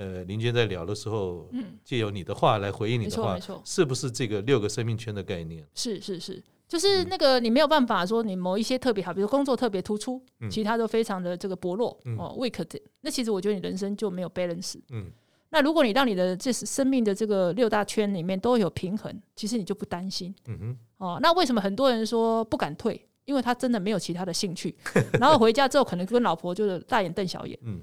[0.00, 5.62] 呃，林娟在聊的时候，嗯，借由你的话来回应你的话，没错，没错，是不是这个六个生命圈的概念？
[5.74, 14.80] 是是是，就是那个你没有办法说你某一些特别好，比如工作特别突出，嗯、其他都非常的这个薄弱，嗯、哦，weak 的，那其实我觉得你人生就没有 balance。
[14.88, 15.04] 嗯，
[15.50, 20.34] 那如果你让你的这生命的这个六大圈里面都有平衡，其实你就不担心。
[20.46, 23.06] 嗯哼，哦，那为什么很多人说不敢退？
[23.26, 24.74] 因为他真的没有其他的兴趣，
[25.20, 27.58] 然后回家之后可能跟老婆就是大眼瞪小眼。
[27.64, 27.82] 嗯。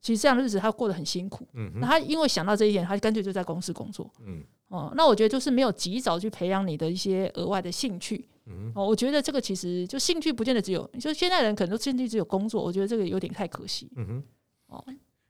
[0.00, 14.24] 其实这样的日子他过得很辛苦，嗯哼，那他因为想到这一点，他干脆就在公司工作，嗯，哦，那我觉得就是没有及早去培养你的一些额外的兴趣，嗯，哦，我觉得这个其实就兴趣不见得只有，就现在人可能都兴趣只有工作，我觉得这个有点太可惜，嗯哼，
[14.68, 14.84] 哦，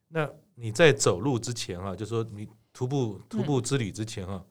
[0.09, 4.45] 那你在走路之前哈，就说你徒步徒步之旅之前哈，嗯、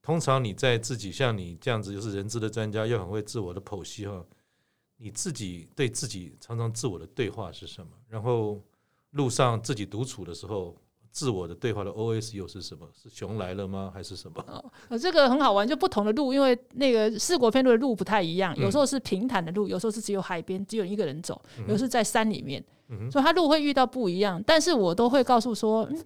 [0.00, 4.24] 通常你在自己像你这样子就是人资的专家，又很会自我的剖析哈，
[4.96, 7.90] 你自己对自己常常自我的对话是什么？
[8.08, 8.58] 然后。
[9.14, 10.76] 路上自己独处的时候，
[11.10, 12.84] 自我的对话的 OS 又是什么？
[12.92, 13.90] 是熊来了吗？
[13.94, 14.44] 还是什么？
[14.88, 24.42] 哦，这个很好玩，就不同的路，因为那个四国片路的路不太一样，有时候是平坦的路，有时候是只有海边，只有一个人走，有时候在山里面，嗯、所以他路会遇到不一样。
[24.44, 26.04] 但是我都会告诉说，嗯，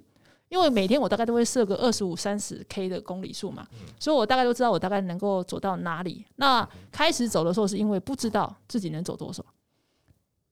[0.51, 3.67] 因为每天我大概都会设个二十五、三十 K 的公里数嘛，
[3.99, 6.27] 所以我大概都知道我大概能够走到哪里。
[6.37, 9.43] 那开始走的时候是因为不知道自己能走多少。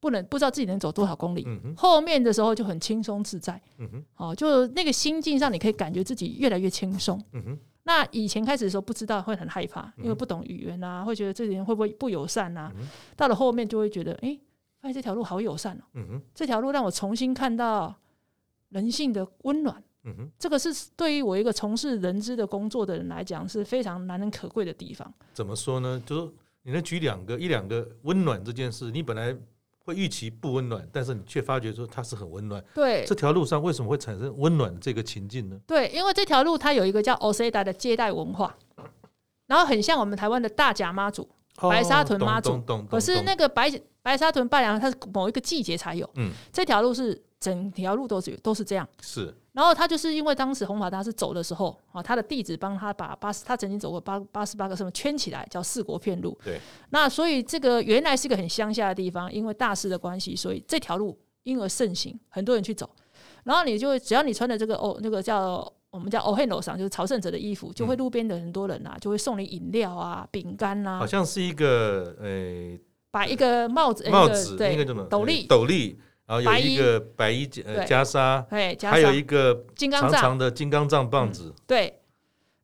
[0.07, 7.21] 不能不知道自己能走多少公里，嗯、后面的时候就很轻松自在，嗯、哦，就那个心境上，你可以感觉自己越来越轻松。
[7.33, 12.73] 嗯、那以前开始的时候不知道会很害怕，因为不懂语言啊，会觉得这人会不会不友善啊？
[12.77, 14.41] 嗯、到了后面就会觉得，哎、欸，
[14.81, 17.93] 发现这条路好友善哦、喔，嗯、这条路让我重新看到
[18.69, 19.83] 人性的温暖。
[20.05, 25.13] 嗯、这个是对于我一个从事人资的工作的人来讲是非常难能可贵的地方。
[25.35, 26.01] 怎么说呢？
[26.07, 26.33] 就是
[26.63, 29.37] 你能举两个一两个温暖这件事，你本来。
[29.87, 32.63] 会预期不温暖，但是你却发觉说它是很温暖。
[32.75, 35.57] 对，这条路上为什么会产生温暖这个情境呢？
[35.65, 38.57] 对，因为这条路它有一个叫 Oseda 的接待文化，
[39.47, 41.23] 然后很像我们台湾的大甲妈祖、
[41.61, 42.61] 哦、白沙屯妈祖。
[42.91, 43.71] 可是那个白
[44.03, 46.11] 白沙屯拜娘，它是某一个季节才有。
[46.17, 48.89] 嗯，这条路是整条路都是都是这样。
[49.01, 49.33] 是。
[49.57, 56.39] 然后他就是因为当时弘法大师走的时候啊，他的弟子帮他把八十，他曾经走过八八十八个什么圈起来，叫四国遍路。
[56.45, 56.61] 对。
[56.91, 62.91] 那所以这个原来是个很乡下的地方，因为大师的关系，所以这条路因而盛行，很多人去走。
[63.45, 70.99] 然后你就只要你穿的这个哦，那个叫我们叫欧汉楼上，就是朝圣者的衣服，就会路边的很多人啊，就会送你饮料啊、饼干啊。
[70.99, 72.79] 好像是一个诶，
[73.11, 75.99] 把一个帽子帽子对那个什么斗笠斗笠。
[76.27, 78.45] 然后有一个白衣呃袈裟，
[78.89, 81.55] 还有一个长长的金刚杖棒子。
[81.67, 82.01] 对，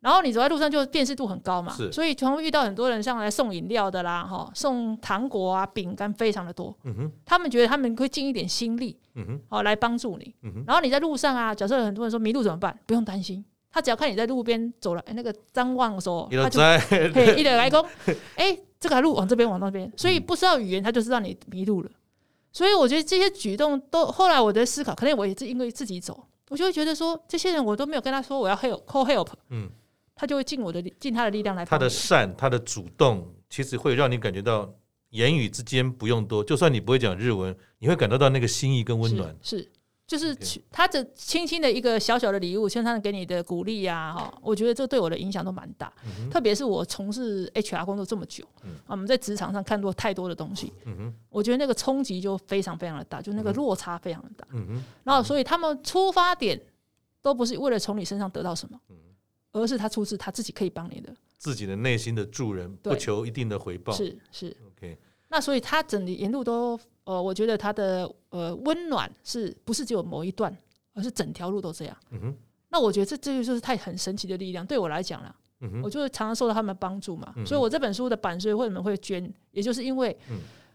[0.00, 6.76] 然后你走在路上就辨识度很高嘛，所以常会遇到很多人上来送饮料的啦，哈，送糖果啊、饼干非常的多。
[6.82, 10.34] 嗯哼，他们觉得他们会尽一点心力，嗯哼，好来帮助你。
[10.42, 12.76] 嗯哼，然后你在路上啊，假设很多人说迷路怎么办？
[12.84, 17.86] 不用担心，他只要看你在路边走了，那个张望的时候，他就嘿一脸来攻，
[18.34, 21.90] 哎，这个路往这边往那边，所以不知道语言他就知道你迷路了。
[22.52, 29.70] 所以我觉得这些举动都后来我在思考，可能我也是因为自己走，我就会觉得说，这些人我都没有跟他说我要 help call help，嗯，
[30.14, 31.64] 他就会尽我的尽他的力量来。
[31.64, 34.72] 他的善，他的主动，其实会让你感觉到
[35.10, 39.34] 言语之间不用多，就算你不会讲日文，你会感受到那个心意跟温暖。
[39.42, 39.58] 是。
[39.58, 39.70] 是
[40.12, 40.36] 就是
[40.70, 45.90] 他这轻轻的一个小小的礼物，像他给你的鼓励呀，哈，我觉得这对我的影响都蛮大。
[46.04, 54.46] 嗯、特别是我从事 HR 工作这么久，嗯、我们在职场上看过太多的东西，嗯、我觉得那个冲击就非常非常的大，就那个落差非常的大。
[54.52, 56.60] 嗯、然后所以他们出发点
[57.22, 58.96] 都不是为了从你身上得到什么，嗯、
[59.52, 63.94] 而是他出自他自己可以帮你的，自己的内心的助人，不求一定的回报。
[63.94, 64.98] 是是，OK。
[65.30, 66.78] 那所以他整体沿路都。
[67.04, 70.56] 呃，我觉得他的呃温暖是不是只有某一段，
[70.94, 71.96] 而是整条路都这样。
[72.10, 72.36] 嗯哼。
[72.68, 75.34] 那我觉得这这就是太很神奇的力量，对我来讲啦。
[75.82, 77.32] 我就常常受到他们帮助嘛。
[77.46, 80.16] 所以我这本书的版税为什么会捐，也就是因为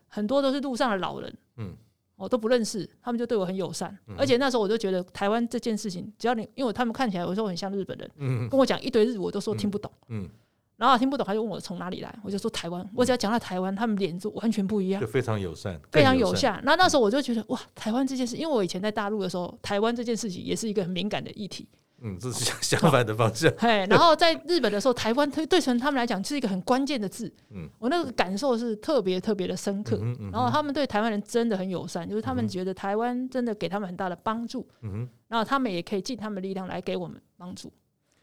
[0.08, 1.76] 很多都是路上的老人，嗯，
[2.16, 4.16] 我都不认识，他们就对我很友善，嗯。
[4.18, 8.50] 而且那时候我就觉得台湾这件事情，只要你因为他们看起来有时候很像日本人。
[8.50, 10.30] 跟我讲一堆日语，我都说听不懂，嗯。
[10.78, 12.88] 嗯然后听不懂，他就问我从哪里来，我就说台湾。
[12.94, 16.62] 我只要讲到台湾，他们脸就完全不一样，就非常友善，非常友善。
[16.64, 21.68] 那那时候我就觉得哇，台湾这件事，因为我以前在大陆的时候，台湾这件事情也是一个很敏感的议题。
[22.00, 23.52] 嗯，这是相反的方向。
[23.58, 27.34] 嘿，然后在日本的时候，台湾对对成他们来讲是一个很关键的字。
[27.50, 29.98] 嗯，我那个感受是特别特别的深刻。
[30.00, 30.32] 嗯嗯。
[30.32, 34.68] 然后他们对台湾人真的很友善，就是他们觉得台湾真的给他们很大的帮助。
[34.84, 35.10] 嗯哼。
[35.28, 37.74] 然后他们也可以尽他们力量来给我们帮助。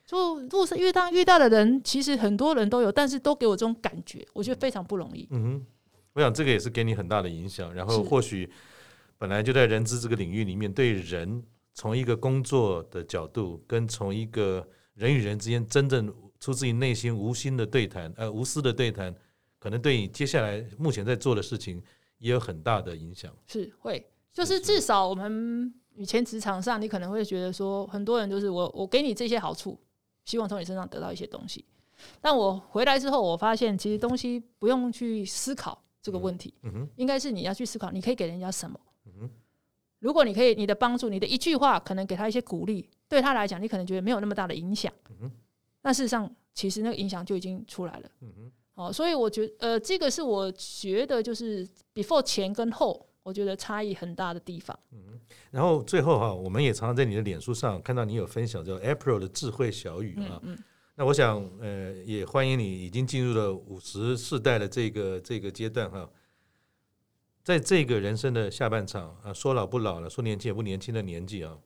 [0.06, 5.26] 就路上遇到遇到的人，其实很多人都有，但是都给我这种感觉，我觉得非常不容易。
[5.30, 5.66] 嗯哼，
[6.12, 7.72] 我想这个也是给你很大的影响。
[7.72, 8.50] 然后或许
[9.16, 11.42] 本来就在人资这个领域里面，对人
[11.72, 19.14] 从一个工作的角度，跟从一个人与人之间真正出自于内心无心的对谈，呃，无私的对谈，
[19.58, 21.82] 可能对你接下来目前在做的事情
[22.18, 23.34] 也有很大的影响。
[23.46, 29.80] 是会，就是至少我们以前职场上，你可能会觉得说，很多人就是我我给你这些好处。
[30.24, 31.64] 希望从你身上得到一些东西，
[32.20, 36.54] 但我回来之后，我发现其实东西不用去思考这个问题，
[36.96, 38.78] 应该是你要去思考，你可以给人家什么？
[39.06, 39.30] 嗯，
[40.00, 45.30] 如果你可以，你的帮助，你的一句话，可能给他一些鼓励，对他来讲，你可能觉得没有那么大的影响，嗯，
[45.80, 53.06] 但事实上，其实那个影响就已经出来了，嗯哼，好，所以我觉得，呃，这个是我觉得就是 before 前跟后。
[53.24, 54.78] 我觉得差异很大的地方。
[54.92, 55.18] 嗯，
[55.50, 60.38] 然后最后哈，我们也常常在你的脸书上看到你有分享叫 April 的智慧小语啊。
[60.44, 60.58] 嗯，嗯，
[60.94, 66.08] 那我想呃，也欢迎你已经进入了五十世代的这个这个阶段哈，
[67.42, 71.58] 在这个人生的下半场啊，说老不老了，说年轻也不年轻的年纪啊，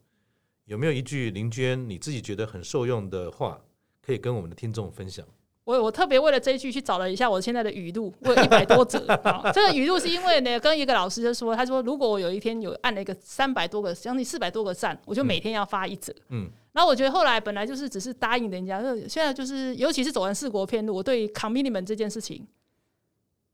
[0.64, 3.61] 有没有一句林娟你自己觉得很受用的话，
[4.00, 5.26] 可以跟我们的听众分享？
[5.68, 8.98] 我我特别为了这一句去找了一下我现在的语录，我有一百多则。
[9.52, 16.10] 这个语录是因为呢，跟一个老师就说，他说如果我有一天有按了一个三百多个，将近四百多个赞，我就每天要发一则。
[16.30, 22.46] 嗯，然后我觉得后来本来就是只是答应人家，就现在就是尤其是走完四国片路，我对 commitment 这件事情。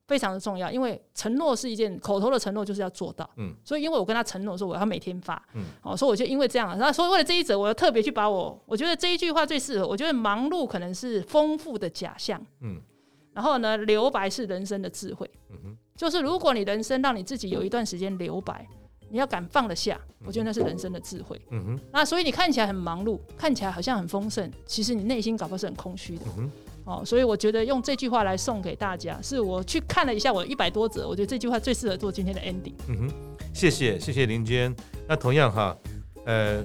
[0.07, 3.29] 非常的重要，因为承诺是一件口头的承诺，就是要做到。
[3.37, 9.87] 嗯，所以因为我跟他承诺说我要每天发，嗯，哦，所以我就因为这样，然后所以为了这一则，我要特别去把我，我觉得这一句话最适合。
[9.87, 12.81] 我觉得忙碌可能是丰富的假象，嗯，
[13.33, 18.67] 然后呢，留白是人生的智慧，嗯哼，就是如果你人生让你自己有一段时间留白，
[19.11, 21.81] 你要敢放得下，我觉得那是人生的智慧，嗯哼。
[21.93, 26.51] 那所以你看起来很忙碌，看起来好像很丰盛，其实你内心搞不好是很空虚的，嗯
[26.85, 32.75] 哦，所以我觉得用这句话来送给大家，是我去看了一下我一百多则，我觉得这句话最适合做今天的 ending。
[32.89, 33.11] 嗯哼，
[33.55, 34.75] 谢谢谢谢林娟。
[35.09, 35.75] 那同样哈，
[36.27, 36.63] 呃，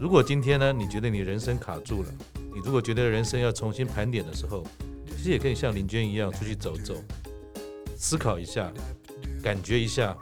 [0.00, 4.64] 如果今天呢，你觉得你人生卡住了，你如果觉得人生要重新盘点的时候，
[5.14, 6.94] 其实也可以像林娟一样出去走走，
[7.94, 8.72] 思考一下，
[9.42, 10.16] 感觉一下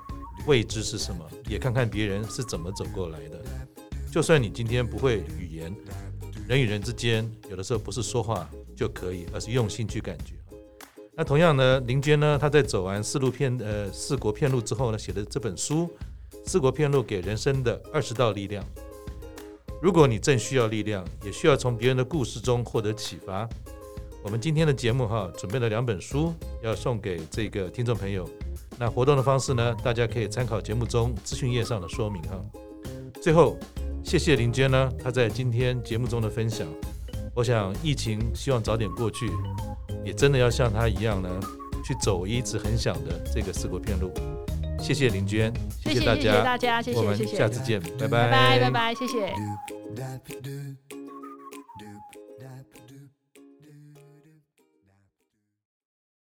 [0.44, 3.40] 未知是什么，也看看别人是怎么走过来的。
[4.10, 5.72] 就算你今天不会语言，
[6.48, 8.50] 人与人之间有的时候不是说话。
[8.74, 10.34] 就可以，而是用心去感觉。
[11.16, 15.88] 那同样呢，林娟呢，她在走完四路片呃四国片路之后呢，写的这本书
[16.44, 18.64] 《四国片路给人生的二十道力量》。
[19.80, 23.48] 如果你正需要力量，也需要从别人的故事中获得启发，
[24.22, 28.28] 我们今天的节目哈，准备了两本书要送给这个听众朋友。
[28.76, 32.40] 那活动的方式呢，大家可以参考节目中资讯页上的说明哈。
[33.22, 33.56] 最后，
[34.02, 36.66] 谢谢林娟呢，她在今天节目中的分享。
[37.34, 39.28] 我想疫情希望早点过去，
[40.04, 41.28] 也真的要像他一样呢，
[41.84, 44.12] 去走我一直很想的这个四国片路。
[44.78, 49.34] 谢谢林娟，谢谢大家，谢谢大家，谢谢，我们下次见，拜拜，拜拜，拜拜，谢谢。